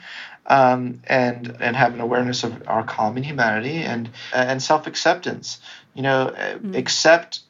Um, 0.46 1.00
and 1.06 1.56
and 1.60 1.74
have 1.74 1.94
an 1.94 2.00
awareness 2.00 2.44
of 2.44 2.68
our 2.68 2.82
common 2.82 3.22
humanity 3.22 3.78
and 3.78 4.10
and 4.34 4.62
self 4.62 4.86
acceptance. 4.86 5.58
You 5.94 6.02
know, 6.02 6.34
mm-hmm. 6.36 6.74
accept 6.74 7.40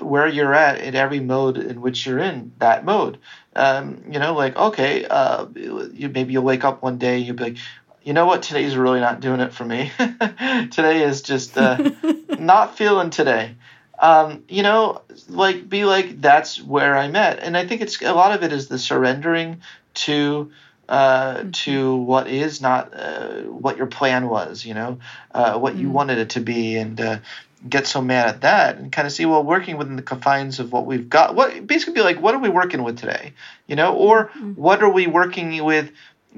where 0.00 0.26
you're 0.26 0.54
at 0.54 0.80
in 0.80 0.94
every 0.94 1.20
mode 1.20 1.58
in 1.58 1.80
which 1.80 2.06
you're 2.06 2.18
in 2.18 2.52
that 2.58 2.84
mode. 2.84 3.18
Um, 3.54 4.04
you 4.10 4.18
know, 4.18 4.34
like 4.34 4.56
okay, 4.56 5.04
uh, 5.04 5.46
you, 5.54 6.08
maybe 6.08 6.32
you'll 6.32 6.44
wake 6.44 6.64
up 6.64 6.82
one 6.82 6.98
day, 6.98 7.16
and 7.16 7.26
you'll 7.26 7.36
be 7.36 7.44
like, 7.44 7.56
you 8.02 8.12
know 8.12 8.26
what? 8.26 8.42
Today's 8.42 8.76
really 8.76 9.00
not 9.00 9.20
doing 9.20 9.40
it 9.40 9.52
for 9.52 9.64
me. 9.64 9.90
today 9.98 11.02
is 11.02 11.22
just 11.22 11.56
uh, 11.58 11.90
not 12.38 12.78
feeling 12.78 13.10
today. 13.10 13.56
Um, 13.98 14.44
you 14.48 14.62
know, 14.62 15.02
like 15.28 15.68
be 15.68 15.84
like 15.84 16.20
that's 16.20 16.62
where 16.62 16.96
I'm 16.96 17.16
at, 17.16 17.40
and 17.40 17.56
I 17.56 17.66
think 17.66 17.80
it's 17.80 18.00
a 18.00 18.12
lot 18.12 18.32
of 18.32 18.42
it 18.44 18.52
is 18.52 18.68
the 18.68 18.78
surrendering 18.78 19.60
to 19.94 20.52
uh, 20.88 21.34
mm-hmm. 21.34 21.50
to 21.50 21.96
what 21.96 22.28
is 22.28 22.60
not 22.60 22.94
uh, 22.94 23.42
what 23.42 23.76
your 23.76 23.86
plan 23.86 24.28
was. 24.28 24.64
You 24.64 24.74
know, 24.74 24.98
uh, 25.34 25.58
what 25.58 25.74
mm-hmm. 25.74 25.82
you 25.82 25.90
wanted 25.90 26.18
it 26.18 26.30
to 26.30 26.40
be, 26.40 26.76
and 26.76 27.00
uh, 27.00 27.18
get 27.66 27.86
so 27.86 28.00
mad 28.02 28.28
at 28.28 28.40
that, 28.42 28.76
and 28.76 28.92
kind 28.92 29.06
of 29.06 29.12
see 29.12 29.26
well, 29.26 29.42
working 29.42 29.76
within 29.76 29.96
the 29.96 30.02
confines 30.02 30.60
of 30.60 30.72
what 30.72 30.86
we've 30.86 31.08
got. 31.08 31.34
What 31.34 31.66
basically 31.66 31.94
be 31.94 32.02
like, 32.02 32.20
what 32.20 32.34
are 32.34 32.40
we 32.40 32.48
working 32.48 32.82
with 32.82 32.98
today? 32.98 33.32
You 33.66 33.76
know, 33.76 33.94
or 33.94 34.26
mm-hmm. 34.28 34.52
what 34.52 34.82
are 34.82 34.90
we 34.90 35.06
working 35.06 35.64
with? 35.64 35.90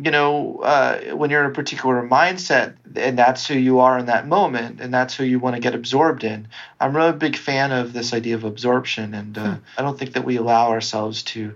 you 0.03 0.11
know, 0.11 0.61
uh, 0.63 1.17
when 1.17 1.31
you're 1.31 1.45
in 1.45 1.51
a 1.51 1.55
particular 1.55 2.07
mindset 2.07 2.77
and 2.97 3.19
that's 3.19 3.47
who 3.47 3.55
you 3.55 3.81
are 3.81 3.99
in 3.99 4.07
that 4.07 4.27
moment 4.27 4.81
and 4.81 4.95
that's 4.95 5.15
who 5.15 5.25
you 5.25 5.39
want 5.39 5.57
to 5.57 5.61
get 5.61 5.75
absorbed 5.75 6.25
in. 6.25 6.49
I'm 6.79 6.97
really 6.97 7.11
a 7.11 7.15
big 7.15 7.37
fan 7.37 7.73
of 7.73 7.93
this 7.93 8.13
idea 8.13 8.37
of 8.37 8.45
absorption, 8.45 9.15
and 9.15 9.37
uh, 9.37 9.55
hmm. 9.55 9.63
I 9.77 9.83
don't 9.83 9.99
think 9.99 10.13
that 10.13 10.25
we 10.25 10.37
allow 10.37 10.71
ourselves 10.71 11.23
to 11.25 11.55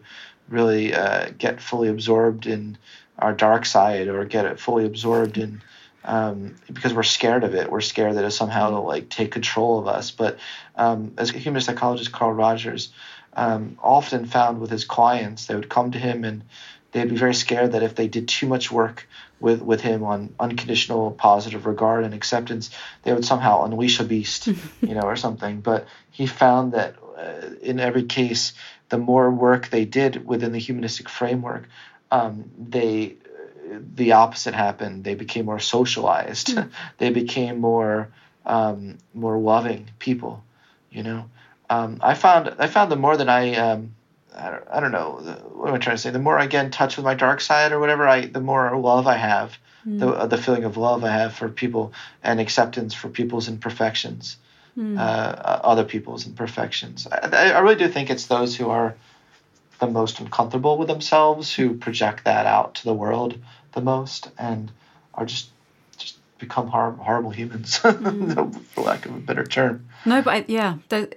really 0.49 0.95
uh, 0.95 1.31
get 1.39 1.61
fully 1.61 1.89
absorbed 1.89 2.47
in 2.47 2.77
our 3.19 3.33
dark 3.33 3.65
side 3.65 4.09
or 4.09 4.25
get 4.25 4.45
it 4.45 4.61
fully 4.61 4.85
absorbed 4.85 5.39
in 5.39 5.63
um, 6.05 6.57
because 6.73 6.93
we're 6.93 7.03
scared 7.03 7.45
of 7.45 7.55
it. 7.55 7.71
We're 7.71 7.81
scared 7.81 8.17
that 8.17 8.25
it 8.25 8.31
somehow 8.31 8.71
will 8.71 8.77
somehow 8.77 8.89
like 8.89 9.09
take 9.09 9.33
control 9.33 9.79
of 9.79 9.89
us. 9.89 10.11
But 10.11 10.39
um, 10.77 11.15
as 11.17 11.31
human 11.31 11.63
psychologist 11.63 12.13
Carl 12.13 12.33
Rogers 12.33 12.93
um, 13.35 13.79
often 13.83 14.27
found 14.27 14.61
with 14.61 14.71
his 14.71 14.85
clients, 14.85 15.47
they 15.47 15.55
would 15.55 15.69
come 15.69 15.93
to 15.93 15.99
him 15.99 16.25
and 16.25 16.45
they'd 16.93 17.09
be 17.09 17.17
very 17.17 17.35
scared 17.35 17.73
that 17.73 17.83
if 17.83 17.95
they 17.95 18.07
did 18.07 18.29
too 18.29 18.47
much 18.47 18.71
work 18.71 19.09
with, 19.41 19.61
with 19.63 19.81
him 19.81 20.05
on 20.05 20.35
unconditional 20.39 21.11
positive 21.11 21.67
regard 21.67 22.05
and 22.05 22.15
acceptance, 22.15 22.71
they 23.03 23.13
would 23.13 23.25
somehow 23.25 23.65
unleash 23.65 23.99
a 24.01 24.05
beast, 24.05 24.47
you 24.81 24.95
know, 24.95 25.03
or 25.03 25.17
something. 25.17 25.61
But 25.61 25.87
he 26.11 26.27
found 26.27 26.73
that 26.73 26.97
uh, 27.17 27.55
in 27.63 27.81
every 27.81 28.05
case, 28.05 28.53
the 28.91 28.99
more 28.99 29.31
work 29.31 29.71
they 29.71 29.85
did 29.85 30.27
within 30.27 30.53
the 30.53 30.59
humanistic 30.59 31.09
framework, 31.09 31.69
um, 32.11 32.51
they 32.59 33.17
the 33.95 34.13
opposite 34.13 34.55
happened. 34.55 35.05
They 35.05 35.15
became 35.15 35.47
more 35.47 35.61
socialized. 35.61 36.49
Mm. 36.49 36.71
they 36.99 37.11
became 37.11 37.61
more 37.61 38.09
um, 38.47 38.99
more 39.15 39.39
loving 39.39 39.91
people. 39.99 40.43
You 40.91 41.03
know, 41.03 41.31
um, 41.71 41.99
I 42.03 42.15
found 42.15 42.55
I 42.59 42.67
found 42.67 42.91
the 42.91 42.97
more 42.97 43.17
that 43.17 43.29
I 43.29 43.55
um, 43.55 43.95
I 44.37 44.51
don't, 44.51 44.65
I 44.71 44.81
don't 44.81 44.93
know 44.93 45.21
what 45.55 45.69
am 45.69 45.75
I 45.75 45.79
trying 45.79 45.97
to 45.97 46.03
say. 46.03 46.11
The 46.11 46.19
more 46.19 46.39
I 46.39 46.47
get 46.47 46.65
in 46.65 46.71
touch 46.71 46.97
with 46.97 47.05
my 47.05 47.15
dark 47.15 47.41
side 47.41 47.73
or 47.73 47.81
whatever, 47.81 48.09
I 48.09 48.27
the 48.27 48.41
more 48.41 48.77
love 48.77 49.07
I 49.07 49.17
have, 49.17 49.57
mm. 49.87 49.99
the 49.99 50.09
uh, 50.09 50.27
the 50.27 50.39
feeling 50.39 50.65
of 50.65 50.77
love 50.77 51.05
I 51.05 51.11
have 51.11 51.35
for 51.35 51.49
people 51.49 51.93
and 52.23 52.41
acceptance 52.41 52.95
for 52.95 53.09
people's 53.09 53.49
imperfections, 53.49 54.37
mm. 54.77 54.99
uh, 54.99 55.01
other 55.03 55.85
people's 55.85 56.27
imperfections. 56.27 57.07
I, 57.11 57.53
I 57.53 57.59
really 57.61 57.77
do 57.77 57.89
think 57.89 58.11
it's 58.11 58.27
those 58.27 58.57
who 58.57 58.71
are 58.71 58.95
the 59.81 59.87
most 59.87 60.21
uncomfortable 60.21 60.79
with 60.79 60.89
themselves 60.89 61.53
who 61.55 61.75
project 61.75 62.25
that 62.25 62.47
out 62.47 62.77
to 62.77 62.85
the 62.85 62.95
world 62.95 63.39
the 63.75 63.81
most 63.81 64.31
and 64.39 64.71
are 65.15 65.27
just 65.27 65.51
just 65.97 66.19
become 66.39 66.69
hor- 66.69 66.93
horrible 66.93 67.31
humans, 67.31 67.79
mm. 67.83 68.61
for 68.67 68.83
lack 68.83 69.07
of 69.07 69.15
a 69.15 69.19
better 69.19 69.45
term. 69.45 69.87
No, 70.05 70.23
but 70.23 70.35
I, 70.35 70.45
yeah, 70.49 70.79
there, 70.89 71.09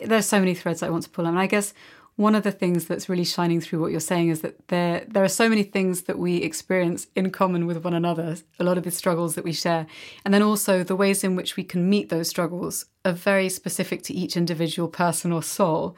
there's 0.00 0.26
so 0.26 0.38
many 0.38 0.54
threads 0.54 0.82
I 0.82 0.90
want 0.90 1.04
to 1.04 1.10
pull 1.10 1.26
on. 1.26 1.34
And 1.34 1.38
I 1.38 1.46
guess 1.46 1.74
one 2.16 2.34
of 2.34 2.44
the 2.44 2.52
things 2.52 2.86
that's 2.86 3.08
really 3.08 3.24
shining 3.24 3.60
through 3.60 3.80
what 3.80 3.90
you're 3.90 4.00
saying 4.00 4.28
is 4.28 4.40
that 4.42 4.68
there 4.68 5.04
there 5.08 5.24
are 5.24 5.28
so 5.28 5.48
many 5.48 5.62
things 5.62 6.02
that 6.02 6.18
we 6.18 6.36
experience 6.36 7.08
in 7.16 7.30
common 7.30 7.66
with 7.66 7.84
one 7.84 7.94
another 7.94 8.36
a 8.60 8.64
lot 8.64 8.78
of 8.78 8.84
the 8.84 8.90
struggles 8.90 9.34
that 9.34 9.44
we 9.44 9.52
share 9.52 9.86
and 10.24 10.32
then 10.32 10.42
also 10.42 10.84
the 10.84 10.94
ways 10.94 11.24
in 11.24 11.34
which 11.34 11.56
we 11.56 11.64
can 11.64 11.88
meet 11.90 12.10
those 12.10 12.28
struggles 12.28 12.86
are 13.04 13.12
very 13.12 13.48
specific 13.48 14.02
to 14.02 14.14
each 14.14 14.36
individual 14.36 14.88
person 14.88 15.32
or 15.32 15.42
soul 15.42 15.96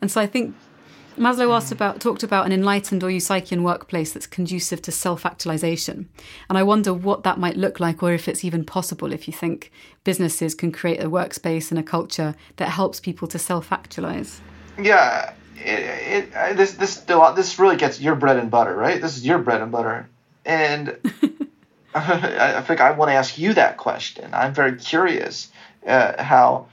and 0.00 0.10
so 0.10 0.20
i 0.20 0.26
think 0.26 0.54
Maslow 1.16 1.54
asked 1.54 1.72
about, 1.72 2.00
talked 2.00 2.22
about 2.22 2.46
an 2.46 2.52
enlightened 2.52 3.04
or 3.04 3.08
Eupsychian 3.08 3.62
workplace 3.62 4.12
that's 4.12 4.26
conducive 4.26 4.80
to 4.82 4.92
self-actualization, 4.92 6.08
and 6.48 6.58
I 6.58 6.62
wonder 6.62 6.94
what 6.94 7.22
that 7.24 7.38
might 7.38 7.56
look 7.56 7.80
like, 7.80 8.02
or 8.02 8.12
if 8.12 8.28
it's 8.28 8.44
even 8.44 8.64
possible. 8.64 9.12
If 9.12 9.28
you 9.28 9.34
think 9.34 9.70
businesses 10.04 10.54
can 10.54 10.72
create 10.72 11.02
a 11.02 11.10
workspace 11.10 11.70
and 11.70 11.78
a 11.78 11.82
culture 11.82 12.34
that 12.56 12.68
helps 12.68 13.00
people 13.00 13.28
to 13.28 13.38
self-actualize. 13.38 14.40
Yeah, 14.78 15.34
it, 15.56 16.30
it, 16.34 16.56
this 16.56 16.74
this 16.74 16.96
this 16.96 17.58
really 17.58 17.76
gets 17.76 18.00
your 18.00 18.14
bread 18.14 18.38
and 18.38 18.50
butter, 18.50 18.74
right? 18.74 19.00
This 19.00 19.16
is 19.16 19.26
your 19.26 19.38
bread 19.38 19.60
and 19.60 19.70
butter, 19.70 20.08
and 20.44 20.96
I 21.94 22.62
think 22.62 22.80
I 22.80 22.92
want 22.92 23.10
to 23.10 23.14
ask 23.14 23.38
you 23.38 23.54
that 23.54 23.76
question. 23.76 24.30
I'm 24.32 24.54
very 24.54 24.76
curious 24.76 25.50
uh, 25.86 26.22
how 26.22 26.66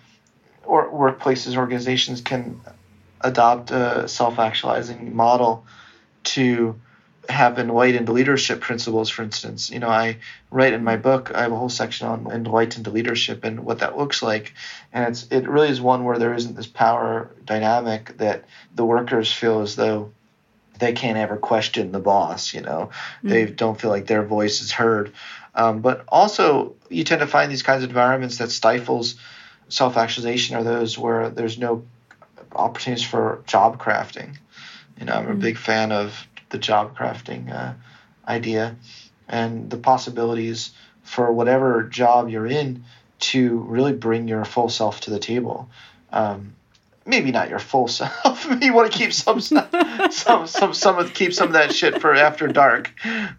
or 0.63 0.89
workplaces, 0.91 1.57
organizations 1.57 2.21
can 2.21 2.61
adopt 3.21 3.71
a 3.71 4.07
self-actualizing 4.07 5.15
model 5.15 5.65
to 6.23 6.79
have 7.29 7.59
enlightened 7.59 8.09
leadership 8.09 8.59
principles, 8.59 9.09
for 9.09 9.21
instance. 9.21 9.69
You 9.69 9.79
know, 9.79 9.89
I 9.89 10.17
write 10.49 10.73
in 10.73 10.83
my 10.83 10.97
book, 10.97 11.31
I 11.33 11.43
have 11.43 11.51
a 11.51 11.55
whole 11.55 11.69
section 11.69 12.07
on 12.07 12.31
enlightened 12.31 12.87
leadership 12.87 13.43
and 13.43 13.61
what 13.61 13.79
that 13.79 13.97
looks 13.97 14.23
like. 14.23 14.53
And 14.91 15.07
it's 15.07 15.27
it 15.29 15.47
really 15.47 15.69
is 15.69 15.79
one 15.79 16.03
where 16.03 16.17
there 16.17 16.33
isn't 16.33 16.55
this 16.55 16.67
power 16.67 17.35
dynamic 17.45 18.17
that 18.17 18.45
the 18.73 18.85
workers 18.85 19.31
feel 19.31 19.61
as 19.61 19.75
though 19.75 20.11
they 20.79 20.93
can't 20.93 21.17
ever 21.17 21.37
question 21.37 21.91
the 21.91 21.99
boss, 21.99 22.53
you 22.53 22.61
know. 22.61 22.89
Mm-hmm. 23.17 23.29
They 23.29 23.45
don't 23.45 23.79
feel 23.79 23.91
like 23.91 24.07
their 24.07 24.23
voice 24.23 24.61
is 24.61 24.71
heard. 24.71 25.13
Um, 25.53 25.81
but 25.81 26.05
also 26.07 26.75
you 26.89 27.03
tend 27.03 27.21
to 27.21 27.27
find 27.27 27.51
these 27.51 27.63
kinds 27.63 27.83
of 27.83 27.89
environments 27.89 28.37
that 28.37 28.49
stifles 28.49 29.15
self-actualization 29.67 30.55
are 30.55 30.63
those 30.63 30.97
where 30.97 31.29
there's 31.29 31.59
no 31.59 31.83
opportunities 32.51 33.05
for 33.05 33.43
job 33.45 33.81
crafting. 33.81 34.37
You 34.99 35.05
know, 35.05 35.13
I'm 35.13 35.25
a 35.25 35.29
mm-hmm. 35.29 35.39
big 35.39 35.57
fan 35.57 35.91
of 35.91 36.27
the 36.49 36.57
job 36.57 36.97
crafting 36.97 37.53
uh, 37.53 37.73
idea 38.27 38.75
and 39.27 39.69
the 39.69 39.77
possibilities 39.77 40.71
for 41.03 41.31
whatever 41.31 41.83
job 41.83 42.29
you're 42.29 42.47
in 42.47 42.83
to 43.19 43.59
really 43.59 43.93
bring 43.93 44.27
your 44.27 44.45
full 44.45 44.69
self 44.69 45.01
to 45.01 45.11
the 45.11 45.19
table. 45.19 45.69
Um, 46.11 46.55
maybe 47.05 47.31
not 47.31 47.49
your 47.49 47.59
full 47.59 47.87
self. 47.99 48.47
you 48.61 48.73
want 48.73 48.91
to 48.91 48.97
keep 48.97 49.13
some 49.13 49.39
some 50.11 50.47
some 50.47 50.73
some 50.73 50.99
of 50.99 51.13
keep 51.13 51.33
some 51.33 51.47
of 51.47 51.53
that 51.53 51.73
shit 51.73 51.99
for 52.01 52.13
after 52.13 52.47
dark. 52.47 52.93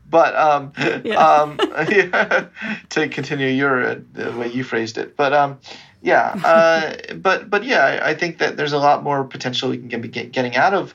But 0.09 0.35
um, 0.37 0.73
yeah. 1.05 1.15
um, 1.15 1.59
yeah, 1.89 2.49
to 2.91 3.09
continue 3.09 3.49
your 3.49 3.83
uh, 3.83 4.01
the 4.13 4.33
way 4.33 4.51
you 4.51 4.65
phrased 4.65 4.99
it. 4.99 5.17
But 5.17 5.33
um, 5.33 5.59
yeah, 6.03 6.35
uh, 6.45 7.15
but 7.15 7.51
but 7.51 7.65
yeah, 7.65 8.01
I, 8.03 8.15
think 8.15 8.39
that 8.39 8.57
there's 8.57 8.73
a 8.73 8.79
lot 8.79 9.03
more 9.03 9.25
potential 9.25 9.71
we 9.71 9.79
can 9.79 9.89
get, 9.89 10.33
getting 10.33 10.57
out 10.57 10.75
of 10.75 10.95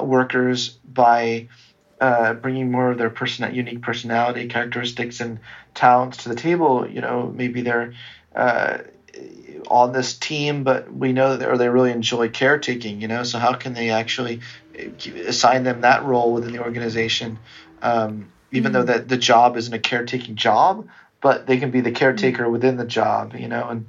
workers 0.00 0.70
by 0.92 1.48
uh, 2.00 2.34
bringing 2.34 2.70
more 2.70 2.90
of 2.90 2.98
their 2.98 3.10
person 3.10 3.54
unique 3.54 3.80
personality, 3.80 4.48
characteristics, 4.48 5.20
and 5.20 5.38
talents 5.74 6.24
to 6.24 6.28
the 6.28 6.34
table. 6.34 6.88
You 6.88 7.00
know, 7.00 7.32
maybe 7.34 7.62
they're 7.62 7.94
uh, 8.34 8.78
on 9.68 9.92
this 9.92 10.14
team, 10.18 10.64
but 10.64 10.92
we 10.92 11.12
know 11.12 11.36
that 11.36 11.48
or 11.48 11.56
they 11.56 11.68
really 11.68 11.92
enjoy 11.92 12.28
caretaking. 12.28 13.00
You 13.00 13.08
know, 13.08 13.22
so 13.22 13.38
how 13.38 13.54
can 13.54 13.74
they 13.74 13.90
actually 13.90 14.40
assign 15.26 15.62
them 15.62 15.82
that 15.82 16.04
role 16.04 16.32
within 16.32 16.52
the 16.52 16.62
organization? 16.62 17.38
Um, 17.80 18.32
even 18.50 18.72
mm-hmm. 18.72 18.80
though 18.80 18.92
that 18.92 19.08
the 19.08 19.16
job 19.16 19.56
isn't 19.56 19.72
a 19.72 19.78
caretaking 19.78 20.34
job, 20.34 20.88
but 21.20 21.46
they 21.46 21.58
can 21.58 21.70
be 21.70 21.80
the 21.80 21.92
caretaker 21.92 22.42
mm-hmm. 22.42 22.52
within 22.52 22.76
the 22.76 22.84
job. 22.84 23.34
You 23.36 23.46
know, 23.48 23.68
and 23.68 23.86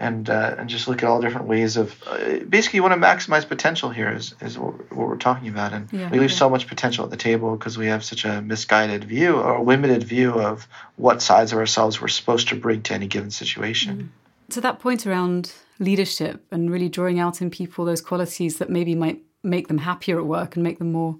and 0.00 0.30
uh, 0.30 0.56
and 0.58 0.68
just 0.68 0.88
look 0.88 1.02
at 1.02 1.08
all 1.08 1.20
different 1.20 1.46
ways 1.46 1.76
of 1.76 2.02
uh, 2.06 2.38
basically 2.48 2.78
you 2.78 2.82
want 2.82 2.94
to 2.94 3.06
maximize 3.06 3.46
potential 3.46 3.90
here 3.90 4.10
is, 4.10 4.34
is 4.40 4.58
what, 4.58 4.90
we're 4.92 5.16
talking 5.16 5.48
about 5.48 5.72
and 5.74 5.92
yeah, 5.92 6.10
we 6.10 6.18
leave 6.18 6.30
yeah. 6.30 6.36
so 6.36 6.48
much 6.48 6.66
potential 6.66 7.04
at 7.04 7.10
the 7.10 7.16
table 7.16 7.54
because 7.54 7.76
we 7.76 7.86
have 7.86 8.02
such 8.02 8.24
a 8.24 8.40
misguided 8.40 9.04
view 9.04 9.36
or 9.36 9.56
a 9.56 9.62
limited 9.62 10.02
view 10.02 10.32
of 10.32 10.66
what 10.96 11.20
sides 11.20 11.52
of 11.52 11.58
ourselves 11.58 12.00
we're 12.00 12.08
supposed 12.08 12.48
to 12.48 12.56
bring 12.56 12.80
to 12.82 12.94
any 12.94 13.06
given 13.06 13.30
situation 13.30 14.10
mm. 14.48 14.52
to 14.52 14.60
that 14.60 14.80
point 14.80 15.06
around 15.06 15.52
leadership 15.78 16.44
and 16.50 16.70
really 16.70 16.88
drawing 16.88 17.20
out 17.20 17.42
in 17.42 17.50
people 17.50 17.84
those 17.84 18.00
qualities 18.00 18.56
that 18.56 18.70
maybe 18.70 18.94
might 18.94 19.20
make 19.42 19.68
them 19.68 19.78
happier 19.78 20.18
at 20.18 20.26
work 20.26 20.56
and 20.56 20.64
make 20.64 20.78
them 20.78 20.92
more 20.92 21.18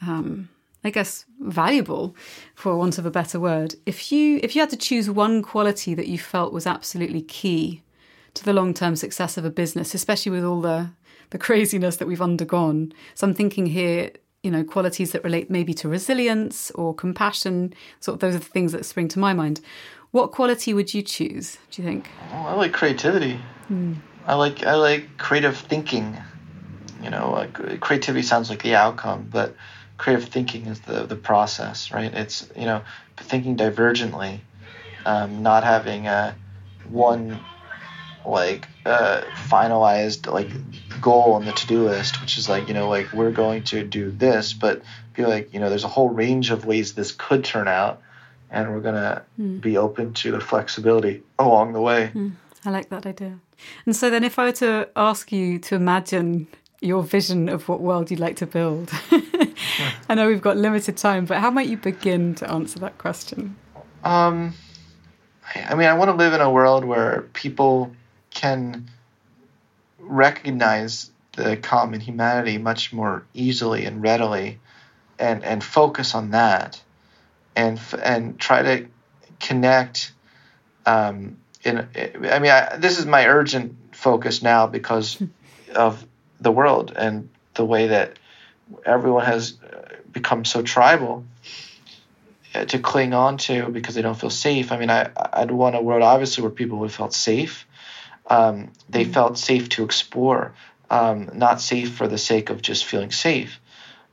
um, 0.00 0.48
I 0.84 0.90
guess 0.90 1.24
valuable, 1.38 2.16
for 2.56 2.76
want 2.76 2.98
of 2.98 3.06
a 3.06 3.10
better 3.10 3.38
word. 3.38 3.76
If 3.86 4.10
you 4.10 4.40
if 4.42 4.56
you 4.56 4.62
had 4.62 4.70
to 4.70 4.76
choose 4.76 5.08
one 5.08 5.40
quality 5.40 5.94
that 5.94 6.08
you 6.08 6.18
felt 6.18 6.52
was 6.52 6.66
absolutely 6.66 7.22
key 7.22 7.82
to 8.34 8.44
the 8.44 8.52
long 8.52 8.74
term 8.74 8.96
success 8.96 9.36
of 9.36 9.44
a 9.44 9.50
business, 9.50 9.94
especially 9.94 10.32
with 10.32 10.44
all 10.44 10.60
the 10.60 10.90
the 11.30 11.38
craziness 11.38 11.96
that 11.96 12.06
we've 12.06 12.22
undergone. 12.22 12.92
So 13.14 13.26
I'm 13.26 13.34
thinking 13.34 13.66
here, 13.66 14.10
you 14.42 14.50
know, 14.50 14.64
qualities 14.64 15.12
that 15.12 15.24
relate 15.24 15.50
maybe 15.50 15.72
to 15.74 15.88
resilience 15.88 16.70
or 16.72 16.94
compassion. 16.94 17.72
Sort 18.00 18.14
of 18.16 18.20
those 18.20 18.34
are 18.34 18.38
the 18.38 18.44
things 18.44 18.72
that 18.72 18.84
spring 18.84 19.08
to 19.08 19.18
my 19.18 19.32
mind. 19.32 19.60
What 20.10 20.30
quality 20.30 20.74
would 20.74 20.92
you 20.92 21.02
choose? 21.02 21.56
Do 21.70 21.80
you 21.80 21.88
think? 21.88 22.08
Oh, 22.32 22.46
I 22.48 22.52
like 22.52 22.72
creativity. 22.72 23.40
Hmm. 23.68 23.94
I 24.26 24.34
like 24.34 24.64
I 24.64 24.74
like 24.74 25.16
creative 25.18 25.56
thinking. 25.56 26.16
You 27.02 27.10
know, 27.10 27.32
like 27.32 27.80
creativity 27.80 28.22
sounds 28.22 28.48
like 28.48 28.62
the 28.62 28.76
outcome, 28.76 29.28
but 29.30 29.56
creative 29.98 30.28
thinking 30.28 30.66
is 30.66 30.80
the 30.80 31.04
the 31.04 31.16
process, 31.16 31.90
right? 31.92 32.12
It's 32.12 32.48
you 32.54 32.66
know 32.66 32.82
thinking 33.16 33.56
divergently, 33.56 34.40
um, 35.06 35.42
not 35.42 35.64
having 35.64 36.06
a 36.06 36.36
one 36.88 37.40
like 38.26 38.68
uh, 38.86 39.22
finalized 39.48 40.30
like 40.30 40.48
goal 41.00 41.32
on 41.32 41.44
the 41.44 41.52
to-do 41.52 41.84
list 41.84 42.20
which 42.20 42.38
is 42.38 42.48
like 42.48 42.68
you 42.68 42.74
know 42.74 42.88
like 42.88 43.12
we're 43.12 43.32
going 43.32 43.62
to 43.62 43.84
do 43.84 44.10
this 44.10 44.52
but 44.52 44.82
feel 45.14 45.28
like 45.28 45.52
you 45.52 45.60
know 45.60 45.68
there's 45.68 45.84
a 45.84 45.88
whole 45.88 46.08
range 46.08 46.50
of 46.50 46.64
ways 46.64 46.94
this 46.94 47.12
could 47.12 47.44
turn 47.44 47.68
out 47.68 48.00
and 48.50 48.72
we're 48.72 48.80
going 48.80 48.94
to 48.94 49.22
mm. 49.40 49.60
be 49.60 49.76
open 49.76 50.12
to 50.12 50.30
the 50.30 50.40
flexibility 50.40 51.22
along 51.38 51.72
the 51.72 51.80
way 51.80 52.10
mm. 52.14 52.32
i 52.64 52.70
like 52.70 52.88
that 52.88 53.04
idea 53.06 53.38
and 53.86 53.96
so 53.96 54.10
then 54.10 54.22
if 54.22 54.38
i 54.38 54.44
were 54.44 54.52
to 54.52 54.88
ask 54.96 55.32
you 55.32 55.58
to 55.58 55.74
imagine 55.74 56.46
your 56.82 57.02
vision 57.02 57.48
of 57.48 57.68
what 57.68 57.80
world 57.80 58.10
you'd 58.10 58.20
like 58.20 58.36
to 58.36 58.46
build. 58.46 58.90
I 60.08 60.14
know 60.14 60.26
we've 60.26 60.42
got 60.42 60.56
limited 60.56 60.96
time, 60.96 61.24
but 61.24 61.38
how 61.38 61.50
might 61.50 61.68
you 61.68 61.76
begin 61.76 62.34
to 62.36 62.50
answer 62.50 62.80
that 62.80 62.98
question? 62.98 63.56
Um, 64.02 64.54
I 65.54 65.76
mean, 65.76 65.86
I 65.86 65.94
want 65.94 66.10
to 66.10 66.16
live 66.16 66.32
in 66.32 66.40
a 66.40 66.50
world 66.50 66.84
where 66.84 67.22
people 67.34 67.94
can 68.42 68.90
recognize 70.00 71.10
the 71.36 71.56
common 71.56 72.00
humanity 72.00 72.58
much 72.58 72.92
more 72.92 73.24
easily 73.32 73.84
and 73.84 74.02
readily, 74.02 74.58
and 75.18 75.44
and 75.44 75.62
focus 75.62 76.14
on 76.14 76.32
that, 76.32 76.82
and 77.56 77.80
and 78.02 78.38
try 78.38 78.62
to 78.62 78.86
connect. 79.40 80.12
Um, 80.84 81.38
in 81.62 81.78
I 81.78 82.38
mean, 82.40 82.50
I, 82.50 82.76
this 82.76 82.98
is 82.98 83.06
my 83.06 83.26
urgent 83.26 83.76
focus 83.92 84.42
now 84.42 84.66
because 84.66 85.22
of 85.74 86.04
the 86.40 86.50
world 86.50 86.92
and 86.96 87.28
the 87.54 87.64
way 87.64 87.86
that 87.88 88.18
everyone 88.84 89.24
has 89.24 89.54
uh, 89.62 89.94
become 90.10 90.44
so 90.44 90.62
tribal 90.62 91.24
uh, 92.54 92.64
to 92.64 92.78
cling 92.80 93.14
on 93.14 93.36
to 93.36 93.68
because 93.68 93.94
they 93.94 94.02
don't 94.02 94.18
feel 94.18 94.30
safe. 94.30 94.72
I 94.72 94.78
mean, 94.78 94.90
I, 94.90 95.10
I'd 95.32 95.52
want 95.52 95.76
a 95.76 95.80
world 95.80 96.02
obviously 96.02 96.42
where 96.42 96.50
people 96.50 96.78
would 96.78 96.92
felt 96.92 97.14
safe. 97.14 97.66
Um, 98.32 98.72
they 98.88 99.02
mm-hmm. 99.02 99.12
felt 99.12 99.36
safe 99.36 99.68
to 99.70 99.84
explore, 99.84 100.54
um, 100.88 101.28
not 101.34 101.60
safe 101.60 101.92
for 101.92 102.08
the 102.08 102.16
sake 102.16 102.48
of 102.48 102.62
just 102.62 102.86
feeling 102.86 103.10
safe, 103.10 103.60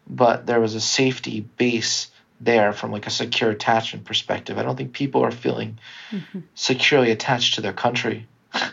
but 0.05 0.45
there 0.45 0.59
was 0.59 0.75
a 0.75 0.81
safety 0.81 1.39
base 1.39 2.11
there 2.41 2.73
from 2.73 2.91
like 2.91 3.07
a 3.07 3.11
secure 3.11 3.49
attachment 3.49 4.03
perspective. 4.03 4.57
I 4.57 4.63
don't 4.63 4.75
think 4.75 4.91
people 4.91 5.23
are 5.23 5.31
feeling 5.31 5.79
mm-hmm. 6.11 6.39
securely 6.53 7.11
attached 7.11 7.55
to 7.55 7.61
their 7.61 7.71
country. 7.71 8.27
I 8.53 8.71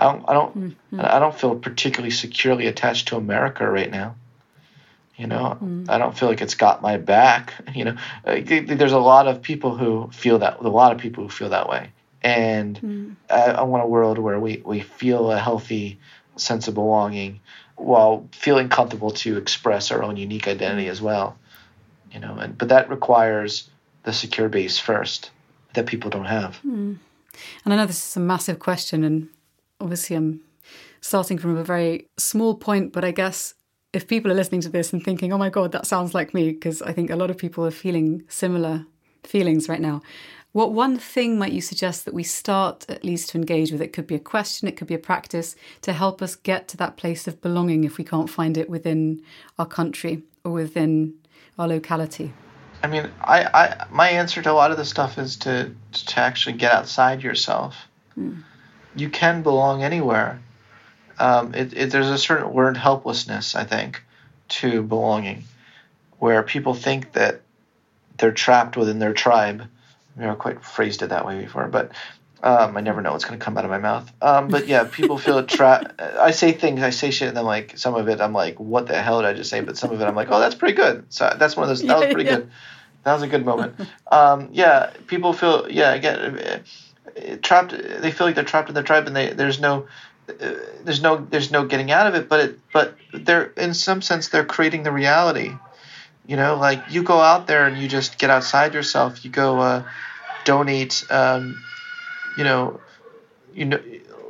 don't, 0.00 0.28
I 0.28 0.32
don't, 0.32 0.58
mm-hmm. 0.58 1.00
I 1.00 1.20
don't 1.20 1.38
feel 1.38 1.54
particularly 1.54 2.10
securely 2.10 2.66
attached 2.66 3.08
to 3.08 3.16
America 3.16 3.70
right 3.70 3.90
now. 3.90 4.16
You 5.16 5.28
know, 5.28 5.58
mm. 5.62 5.88
I 5.88 5.98
don't 5.98 6.16
feel 6.16 6.30
like 6.30 6.40
it's 6.40 6.54
got 6.54 6.80
my 6.82 6.96
back. 6.96 7.54
You 7.74 7.84
know, 7.84 7.96
there's 8.24 8.92
a 8.92 8.98
lot 8.98 9.28
of 9.28 9.42
people 9.42 9.76
who 9.76 10.10
feel 10.12 10.38
that. 10.38 10.60
A 10.60 10.68
lot 10.68 10.92
of 10.92 10.98
people 10.98 11.22
who 11.24 11.30
feel 11.30 11.50
that 11.50 11.68
way, 11.68 11.92
and 12.22 12.80
mm. 12.80 13.16
I, 13.28 13.52
I, 13.52 13.62
want 13.62 13.84
a 13.84 13.86
world 13.86 14.18
where 14.18 14.38
we 14.38 14.62
we 14.64 14.80
feel 14.80 15.30
a 15.30 15.38
healthy 15.38 15.98
sense 16.36 16.68
of 16.68 16.74
belonging, 16.74 17.40
while 17.76 18.28
feeling 18.32 18.68
comfortable 18.68 19.10
to 19.10 19.36
express 19.38 19.90
our 19.90 20.02
own 20.02 20.16
unique 20.16 20.48
identity 20.48 20.88
as 20.88 21.00
well. 21.00 21.36
You 22.12 22.20
know, 22.20 22.34
and 22.36 22.56
but 22.56 22.68
that 22.68 22.88
requires 22.88 23.68
the 24.02 24.12
secure 24.12 24.48
base 24.48 24.78
first 24.78 25.30
that 25.74 25.86
people 25.86 26.10
don't 26.10 26.24
have. 26.26 26.58
Mm. 26.66 26.98
And 27.64 27.74
I 27.74 27.76
know 27.76 27.86
this 27.86 28.10
is 28.10 28.16
a 28.16 28.20
massive 28.20 28.58
question, 28.58 29.04
and 29.04 29.28
obviously 29.80 30.16
I'm 30.16 30.40
starting 31.00 31.38
from 31.38 31.56
a 31.56 31.64
very 31.64 32.08
small 32.18 32.54
point, 32.54 32.92
but 32.92 33.04
I 33.04 33.10
guess 33.10 33.54
if 33.92 34.06
people 34.06 34.30
are 34.30 34.34
listening 34.34 34.60
to 34.62 34.68
this 34.68 34.92
and 34.92 35.02
thinking, 35.02 35.32
oh 35.32 35.38
my 35.38 35.50
God, 35.50 35.72
that 35.72 35.86
sounds 35.86 36.14
like 36.14 36.34
me, 36.34 36.52
because 36.52 36.82
I 36.82 36.92
think 36.92 37.10
a 37.10 37.16
lot 37.16 37.30
of 37.30 37.38
people 37.38 37.64
are 37.66 37.70
feeling 37.70 38.24
similar 38.28 38.86
feelings 39.24 39.68
right 39.68 39.80
now. 39.80 40.02
What 40.52 40.72
one 40.72 40.98
thing 40.98 41.38
might 41.38 41.52
you 41.52 41.60
suggest 41.60 42.04
that 42.04 42.14
we 42.14 42.24
start 42.24 42.84
at 42.88 43.04
least 43.04 43.30
to 43.30 43.38
engage 43.38 43.70
with? 43.70 43.80
It 43.80 43.92
could 43.92 44.06
be 44.06 44.16
a 44.16 44.20
question, 44.20 44.66
it 44.66 44.76
could 44.76 44.88
be 44.88 44.94
a 44.94 44.98
practice 44.98 45.54
to 45.82 45.92
help 45.92 46.20
us 46.20 46.34
get 46.34 46.66
to 46.68 46.76
that 46.78 46.96
place 46.96 47.28
of 47.28 47.40
belonging 47.40 47.84
if 47.84 47.98
we 47.98 48.04
can't 48.04 48.28
find 48.28 48.58
it 48.58 48.68
within 48.68 49.22
our 49.58 49.66
country 49.66 50.22
or 50.44 50.52
within 50.52 51.14
our 51.58 51.68
locality. 51.68 52.32
I 52.82 52.88
mean, 52.88 53.10
I, 53.20 53.44
I 53.44 53.86
my 53.90 54.08
answer 54.08 54.42
to 54.42 54.50
a 54.50 54.54
lot 54.54 54.70
of 54.70 54.76
this 54.76 54.88
stuff 54.88 55.18
is 55.18 55.36
to 55.38 55.74
to 55.92 56.18
actually 56.18 56.56
get 56.56 56.72
outside 56.72 57.22
yourself. 57.22 57.76
Hmm. 58.14 58.40
You 58.96 59.10
can 59.10 59.42
belong 59.42 59.84
anywhere 59.84 60.40
um, 61.20 61.54
it, 61.54 61.74
it, 61.76 61.90
there's 61.90 62.08
a 62.08 62.18
certain 62.18 62.52
learned 62.54 62.78
helplessness, 62.78 63.54
I 63.54 63.64
think, 63.64 64.02
to 64.48 64.82
belonging, 64.82 65.44
where 66.18 66.42
people 66.42 66.72
think 66.72 67.12
that 67.12 67.42
they're 68.16 68.32
trapped 68.32 68.76
within 68.76 68.98
their 68.98 69.12
tribe. 69.12 69.68
Never 70.16 70.34
quite 70.34 70.64
phrased 70.64 71.02
it 71.02 71.08
that 71.08 71.24
way 71.24 71.40
before, 71.40 71.68
but 71.68 71.92
um, 72.42 72.76
I 72.76 72.80
never 72.80 73.02
know 73.02 73.12
what's 73.12 73.24
going 73.24 73.38
to 73.38 73.44
come 73.44 73.56
out 73.58 73.64
of 73.64 73.70
my 73.70 73.78
mouth. 73.78 74.10
Um, 74.22 74.48
but 74.48 74.66
yeah, 74.66 74.88
people 74.90 75.18
feel 75.18 75.44
trapped. 75.46 76.00
I 76.00 76.30
say 76.30 76.52
things, 76.52 76.82
I 76.82 76.90
say 76.90 77.10
shit, 77.10 77.28
and 77.28 77.38
I'm 77.38 77.44
like, 77.44 77.78
some 77.78 77.94
of 77.94 78.08
it, 78.08 78.20
I'm 78.20 78.32
like, 78.32 78.58
what 78.58 78.86
the 78.86 79.00
hell 79.00 79.20
did 79.20 79.28
I 79.28 79.34
just 79.34 79.50
say? 79.50 79.60
But 79.60 79.76
some 79.76 79.90
of 79.90 80.00
it, 80.00 80.04
I'm 80.04 80.14
like, 80.14 80.28
oh, 80.30 80.40
that's 80.40 80.54
pretty 80.54 80.74
good. 80.74 81.06
So 81.10 81.34
that's 81.38 81.56
one 81.56 81.64
of 81.64 81.68
those. 81.68 81.82
That 81.82 81.98
was 81.98 82.12
pretty 82.12 82.24
yeah. 82.28 82.36
good. 82.36 82.50
That 83.04 83.14
was 83.14 83.22
a 83.22 83.28
good 83.28 83.44
moment. 83.44 83.80
Um, 84.10 84.48
yeah, 84.52 84.90
people 85.06 85.32
feel 85.32 85.70
yeah, 85.70 85.94
again, 85.94 86.18
uh, 86.38 87.36
trapped. 87.42 87.70
They 87.72 88.10
feel 88.10 88.26
like 88.26 88.34
they're 88.34 88.44
trapped 88.44 88.68
in 88.68 88.74
their 88.74 88.84
tribe, 88.84 89.06
and 89.06 89.14
they 89.14 89.32
there's 89.32 89.60
no 89.60 89.86
there's 90.84 91.02
no 91.02 91.16
there's 91.16 91.50
no 91.50 91.64
getting 91.64 91.90
out 91.90 92.06
of 92.06 92.14
it 92.14 92.28
but 92.28 92.40
it 92.40 92.58
but 92.72 92.94
they're 93.12 93.46
in 93.56 93.74
some 93.74 94.02
sense 94.02 94.28
they're 94.28 94.44
creating 94.44 94.82
the 94.82 94.92
reality 94.92 95.52
you 96.30 96.36
know 96.36 96.54
like 96.54 96.84
you 96.90 97.02
go 97.02 97.18
out 97.18 97.48
there 97.48 97.66
and 97.66 97.76
you 97.76 97.88
just 97.88 98.16
get 98.16 98.30
outside 98.30 98.72
yourself 98.72 99.24
you 99.24 99.30
go 99.32 99.58
uh, 99.58 99.82
donate 100.44 101.04
um, 101.10 101.60
you 102.38 102.44
know 102.44 102.80
you 103.52 103.64
know 103.64 103.80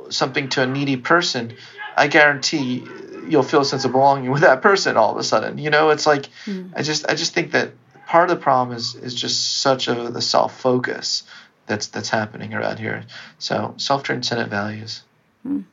something 0.09 0.49
to 0.49 0.63
a 0.63 0.65
needy 0.65 0.97
person 0.97 1.55
i 1.95 2.07
guarantee 2.07 2.83
you'll 3.29 3.43
feel 3.43 3.61
a 3.61 3.65
sense 3.65 3.85
of 3.85 3.91
belonging 3.91 4.31
with 4.31 4.41
that 4.41 4.63
person 4.63 4.97
all 4.97 5.11
of 5.11 5.17
a 5.17 5.23
sudden 5.23 5.59
you 5.59 5.69
know 5.69 5.91
it's 5.91 6.07
like 6.07 6.27
mm. 6.45 6.71
i 6.75 6.81
just 6.81 7.07
i 7.07 7.13
just 7.13 7.35
think 7.35 7.51
that 7.51 7.69
part 8.07 8.29
of 8.29 8.35
the 8.35 8.41
problem 8.41 8.75
is 8.75 8.95
is 8.95 9.13
just 9.13 9.59
such 9.59 9.87
a 9.87 9.93
the 10.09 10.21
self 10.21 10.59
focus 10.59 11.23
that's 11.67 11.85
that's 11.87 12.09
happening 12.09 12.55
around 12.55 12.79
here 12.79 13.05
so 13.37 13.75
self 13.77 14.01
transcendent 14.01 14.49
values 14.49 15.03
mm. 15.45 15.63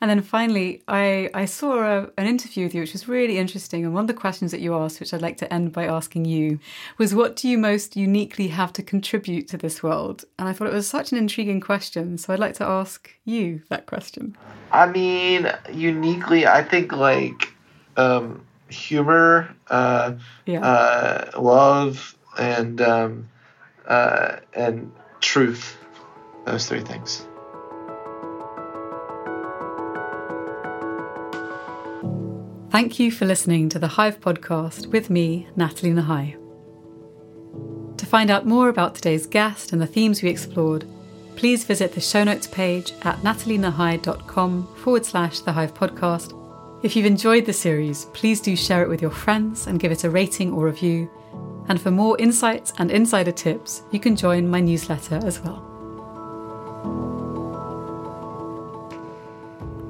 And 0.00 0.10
then 0.10 0.22
finally, 0.22 0.82
I, 0.88 1.30
I 1.34 1.44
saw 1.44 1.82
a, 1.82 2.10
an 2.18 2.26
interview 2.26 2.64
with 2.64 2.74
you, 2.74 2.80
which 2.80 2.92
was 2.92 3.08
really 3.08 3.38
interesting. 3.38 3.84
And 3.84 3.94
one 3.94 4.02
of 4.02 4.08
the 4.08 4.14
questions 4.14 4.50
that 4.50 4.60
you 4.60 4.74
asked, 4.74 5.00
which 5.00 5.14
I'd 5.14 5.22
like 5.22 5.36
to 5.38 5.52
end 5.52 5.72
by 5.72 5.86
asking 5.86 6.24
you, 6.24 6.58
was 6.98 7.14
what 7.14 7.36
do 7.36 7.48
you 7.48 7.58
most 7.58 7.96
uniquely 7.96 8.48
have 8.48 8.72
to 8.74 8.82
contribute 8.82 9.48
to 9.48 9.56
this 9.56 9.82
world? 9.82 10.24
And 10.38 10.48
I 10.48 10.52
thought 10.52 10.68
it 10.68 10.74
was 10.74 10.88
such 10.88 11.12
an 11.12 11.18
intriguing 11.18 11.60
question. 11.60 12.18
So 12.18 12.32
I'd 12.32 12.38
like 12.38 12.54
to 12.54 12.64
ask 12.64 13.10
you 13.24 13.62
that 13.68 13.86
question. 13.86 14.36
I 14.72 14.86
mean, 14.86 15.50
uniquely, 15.72 16.46
I 16.46 16.62
think 16.62 16.92
like 16.92 17.54
um, 17.96 18.44
humor, 18.68 19.54
uh, 19.68 20.14
yeah. 20.46 20.60
uh, 20.60 21.40
love, 21.40 22.16
and 22.38 22.80
um, 22.80 23.28
uh, 23.86 24.36
and 24.54 24.92
truth. 25.20 25.76
Those 26.44 26.68
three 26.68 26.80
things. 26.80 27.26
Thank 32.74 32.98
you 32.98 33.12
for 33.12 33.24
listening 33.24 33.68
to 33.68 33.78
the 33.78 33.86
Hive 33.86 34.18
podcast 34.20 34.88
with 34.88 35.08
me, 35.08 35.46
Nathalie 35.54 35.92
Nahai. 35.92 36.34
To 37.96 38.04
find 38.04 38.32
out 38.32 38.46
more 38.48 38.68
about 38.68 38.96
today's 38.96 39.26
guest 39.26 39.72
and 39.72 39.80
the 39.80 39.86
themes 39.86 40.22
we 40.22 40.28
explored, 40.28 40.84
please 41.36 41.62
visit 41.62 41.92
the 41.92 42.00
show 42.00 42.24
notes 42.24 42.48
page 42.48 42.92
at 43.02 43.16
nathalienahai.com 43.18 44.74
forward 44.74 45.06
slash 45.06 45.38
the 45.38 45.52
Hive 45.52 45.72
podcast. 45.72 46.34
If 46.82 46.96
you've 46.96 47.06
enjoyed 47.06 47.46
the 47.46 47.52
series, 47.52 48.06
please 48.06 48.40
do 48.40 48.56
share 48.56 48.82
it 48.82 48.88
with 48.88 49.00
your 49.00 49.12
friends 49.12 49.68
and 49.68 49.78
give 49.78 49.92
it 49.92 50.02
a 50.02 50.10
rating 50.10 50.52
or 50.52 50.64
review. 50.64 51.08
And 51.68 51.80
for 51.80 51.92
more 51.92 52.18
insights 52.18 52.72
and 52.78 52.90
insider 52.90 53.30
tips, 53.30 53.84
you 53.92 54.00
can 54.00 54.16
join 54.16 54.48
my 54.48 54.58
newsletter 54.58 55.20
as 55.24 55.38
well. 55.38 55.73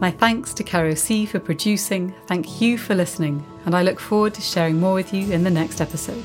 My 0.05 0.11
thanks 0.11 0.53
to 0.53 0.63
Caro 0.63 0.93
C 0.93 1.25
for 1.25 1.41
producing. 1.41 2.13
Thank 2.27 2.61
you 2.61 2.77
for 2.77 2.95
listening, 2.95 3.43
and 3.65 3.75
I 3.75 3.83
look 3.83 3.99
forward 3.99 4.35
to 4.35 4.43
sharing 4.43 4.79
more 4.79 4.93
with 4.93 5.15
you 5.15 5.33
in 5.33 5.45
the 5.45 5.51
next 5.51 5.81
episode. 5.81 6.23